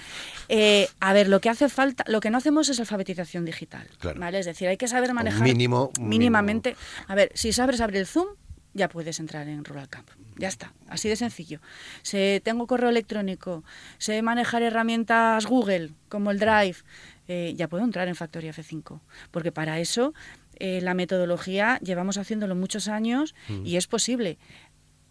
Eh, 0.48 0.88
a 0.98 1.12
ver, 1.12 1.28
lo 1.28 1.40
que 1.40 1.50
hace 1.50 1.68
falta, 1.68 2.04
lo 2.08 2.20
que 2.20 2.30
no 2.30 2.38
hacemos 2.38 2.68
es 2.68 2.80
alfabetización 2.80 3.44
digital. 3.44 3.86
Claro. 3.98 4.18
¿vale? 4.18 4.40
Es 4.40 4.46
decir, 4.46 4.66
hay 4.66 4.76
que 4.76 4.88
saber 4.88 5.12
manejar. 5.14 5.42
Mínimo. 5.42 5.92
Mínimamente. 6.00 6.70
Mínimo. 6.70 7.04
A 7.06 7.14
ver, 7.14 7.30
si 7.34 7.52
sabes 7.52 7.80
abrir 7.80 8.00
el 8.00 8.06
Zoom, 8.06 8.28
ya 8.74 8.88
puedes 8.88 9.20
entrar 9.20 9.48
en 9.48 9.64
Rural 9.64 9.88
Camp. 9.88 10.08
Ya 10.36 10.48
está, 10.48 10.72
así 10.88 11.08
de 11.08 11.16
sencillo. 11.16 11.60
Si 12.02 12.40
tengo 12.44 12.66
correo 12.66 12.90
electrónico, 12.90 13.64
sé 13.98 14.22
manejar 14.22 14.62
herramientas 14.62 15.46
Google, 15.46 15.92
como 16.08 16.30
el 16.30 16.38
Drive, 16.38 16.76
eh, 17.28 17.54
ya 17.56 17.68
puedo 17.68 17.84
entrar 17.84 18.08
en 18.08 18.14
Factoría 18.14 18.52
F5. 18.52 19.00
Porque 19.30 19.52
para 19.52 19.80
eso 19.80 20.14
eh, 20.56 20.80
la 20.80 20.94
metodología 20.94 21.78
llevamos 21.80 22.18
haciéndolo 22.18 22.54
muchos 22.54 22.88
años 22.88 23.34
mm. 23.48 23.66
y 23.66 23.76
es 23.76 23.86
posible. 23.86 24.38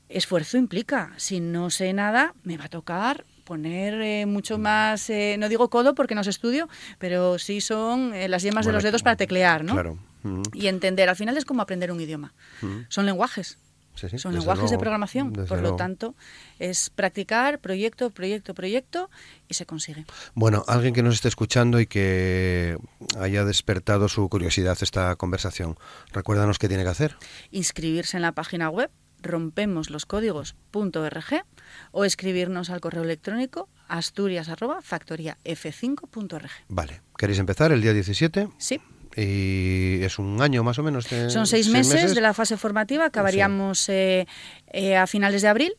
Esfuerzo 0.07 0.57
implica. 0.57 1.13
Si 1.17 1.39
no 1.39 1.69
sé 1.69 1.93
nada, 1.93 2.33
me 2.43 2.57
va 2.57 2.65
a 2.65 2.69
tocar 2.69 3.25
poner 3.49 3.99
eh, 4.03 4.25
mucho 4.27 4.59
más, 4.59 5.09
eh, 5.09 5.35
no 5.39 5.49
digo 5.49 5.71
codo 5.71 5.95
porque 5.95 6.13
no 6.13 6.21
es 6.21 6.27
estudio, 6.27 6.69
pero 6.99 7.39
sí 7.39 7.61
son 7.61 8.13
eh, 8.13 8.27
las 8.27 8.43
yemas 8.43 8.65
bueno, 8.65 8.67
de 8.67 8.73
los 8.73 8.83
dedos 8.83 9.01
para 9.01 9.15
teclear, 9.15 9.63
¿no? 9.63 9.73
Claro. 9.73 9.97
Mm. 10.23 10.41
y 10.53 10.67
entender. 10.67 11.09
Al 11.09 11.15
final 11.15 11.37
es 11.37 11.45
como 11.45 11.61
aprender 11.61 11.91
un 11.91 12.01
idioma. 12.01 12.33
Mm. 12.61 12.79
Son 12.89 13.05
lenguajes. 13.05 13.57
Sí, 13.95 14.07
sí, 14.07 14.17
Son 14.17 14.33
lenguajes 14.33 14.71
de 14.71 14.77
programación. 14.77 15.33
Por 15.33 15.49
lo 15.57 15.61
luego. 15.61 15.75
tanto, 15.75 16.15
es 16.57 16.89
practicar 16.89 17.59
proyecto, 17.59 18.09
proyecto, 18.11 18.53
proyecto 18.53 19.09
y 19.49 19.55
se 19.55 19.65
consigue. 19.65 20.05
Bueno, 20.35 20.63
alguien 20.67 20.93
que 20.93 21.03
nos 21.03 21.15
esté 21.15 21.27
escuchando 21.27 21.81
y 21.81 21.85
que 21.85 22.77
haya 23.19 23.43
despertado 23.43 24.07
su 24.07 24.29
curiosidad 24.29 24.77
esta 24.79 25.13
conversación, 25.17 25.77
recuérdanos 26.13 26.59
qué 26.59 26.69
tiene 26.69 26.83
que 26.83 26.89
hacer. 26.89 27.17
Inscribirse 27.51 28.15
en 28.15 28.21
la 28.21 28.31
página 28.31 28.69
web 28.69 28.89
rompemosloscódigos.org 29.21 31.43
o 31.91 32.05
escribirnos 32.05 32.69
al 32.69 32.79
correo 32.79 33.03
electrónico 33.03 33.67
asturias@factoriaf5.org. 33.89 36.49
Vale, 36.69 37.01
¿queréis 37.17 37.39
empezar 37.39 37.73
el 37.73 37.81
día 37.81 37.91
17? 37.93 38.47
Sí, 38.57 38.79
Y 39.15 40.01
es 40.03 40.19
un 40.19 40.41
año 40.41 40.63
más 40.63 40.79
o 40.79 40.83
menos. 40.83 41.09
de- 41.09 41.29
son 41.29 41.47
seis 41.47 41.67
meses, 41.69 42.15
de 42.15 42.21
la 42.21 42.33
fase 42.33 42.57
formativa, 42.57 43.05
acabaríamos 43.05 43.89
eh, 43.89 44.27
eh, 44.71 44.95
a 44.95 45.07
finales 45.07 45.41
de 45.41 45.47
abril 45.47 45.73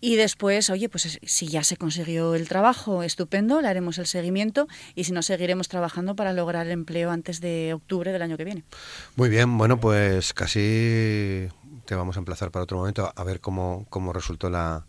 y 0.00 0.16
después, 0.16 0.68
oye, 0.70 0.88
pues 0.88 1.06
es- 1.06 1.18
si 1.24 1.48
ya 1.48 1.64
se 1.64 1.76
consiguió 1.76 2.34
el 2.34 2.46
trabajo, 2.48 3.02
estupendo, 3.02 3.60
le 3.60 3.68
haremos 3.68 3.98
el 3.98 4.06
seguimiento 4.06 4.68
y 4.94 5.04
si 5.04 5.12
no, 5.12 5.22
seguiremos 5.22 5.68
trabajando 5.68 6.14
para 6.14 6.32
lograr 6.32 6.66
el 6.66 6.72
empleo 6.72 7.10
antes 7.10 7.40
de 7.40 7.72
octubre 7.74 8.12
del 8.12 8.22
año 8.22 8.36
que 8.36 8.44
viene. 8.44 8.64
Muy 9.16 9.28
bien, 9.28 9.56
bueno, 9.58 9.80
pues 9.80 10.34
casi 10.34 11.48
te 11.86 11.94
vamos 11.94 12.16
a 12.16 12.18
emplazar 12.20 12.50
para 12.50 12.62
otro 12.64 12.78
momento 12.78 13.12
a 13.14 13.24
ver 13.24 13.40
cómo, 13.40 13.86
cómo 13.90 14.12
resultó 14.12 14.50
la, 14.50 14.86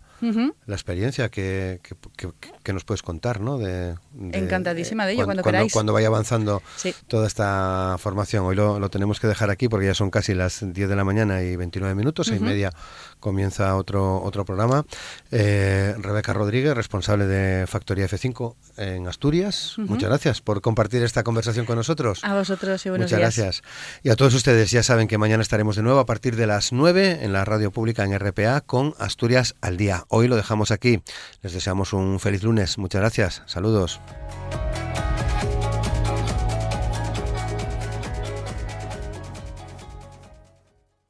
La 0.66 0.76
experiencia 0.76 1.30
que, 1.30 1.80
que, 1.84 1.96
que- 2.18 2.32
que 2.64 2.74
nos 2.74 2.84
puedes 2.84 3.04
contar, 3.04 3.42
¿no? 3.42 3.58
De, 3.58 3.96
de- 4.14 4.38
Encantadísima 4.40 5.06
de 5.06 5.14
ello, 5.14 5.26
cuando 5.26 5.44
cuando, 5.44 5.58
queráis. 5.58 5.74
cuando 5.74 5.94
vaya 5.94 6.08
avanzando 6.08 6.62
Sí. 6.78 6.94
toda 7.08 7.28
esta 7.28 7.96
formación. 8.00 8.46
Hoy 8.46 8.56
lo, 8.56 8.80
lo 8.80 8.90
tenemos 8.90 9.20
que 9.20 9.28
dejar 9.28 9.50
aquí 9.52 9.68
porque 9.70 9.86
ya 9.88 9.94
son 9.94 10.10
casi 10.10 10.34
las 10.34 10.60
10 10.74 10.90
de 10.90 10.96
la 10.96 11.04
mañana 11.04 11.44
y 11.44 11.56
29 11.56 11.94
minutos, 11.96 12.28
seis 12.28 12.42
y 12.42 12.44
media 12.44 12.72
comienza 13.20 13.76
otro, 13.76 14.22
otro 14.24 14.46
programa. 14.46 14.86
Eh, 15.32 15.96
Rebeca 16.00 16.34
Rodríguez, 16.34 16.76
responsable 16.76 17.26
de 17.26 17.66
Factoría 17.68 18.06
F5 18.08 18.56
en 18.78 19.08
Asturias. 19.08 19.74
Muchas 19.78 20.10
gracias 20.10 20.42
por 20.42 20.62
compartir 20.62 21.04
esta 21.04 21.24
conversación 21.24 21.66
con 21.66 21.76
nosotros. 21.76 22.20
A 22.24 22.36
vosotros 22.36 22.86
y 22.86 22.90
buenos 22.90 23.06
Muchas 23.12 23.20
días. 23.20 23.36
gracias. 23.38 23.64
Y 24.04 24.10
a 24.10 24.16
todos 24.16 24.34
ustedes, 24.34 24.72
ya 24.72 24.84
saben 24.84 25.08
que 25.08 25.18
mañana 25.18 25.42
estaremos 25.42 25.76
de 25.76 25.82
nuevo 25.84 26.00
a 26.00 26.06
partir 26.06 26.36
de 26.36 26.48
las 26.48 26.72
9 26.72 27.20
en 27.22 27.34
la 27.34 27.46
radio 27.46 27.72
pública 27.72 28.04
en 28.04 28.18
RPA 28.18 28.62
con 28.62 28.94
Asturias 29.00 29.56
al 29.62 29.78
día. 29.78 30.06
Hoy 30.18 30.30
lo 30.30 30.38
dejamos 30.38 30.72
aquí. 30.72 31.02
Les 31.42 31.52
deseamos 31.52 31.92
un 31.92 32.22
feliz 32.22 32.42
lunes. 32.42 32.78
Muchas 32.78 33.02
gracias. 33.02 33.42
Saludos. 33.48 34.00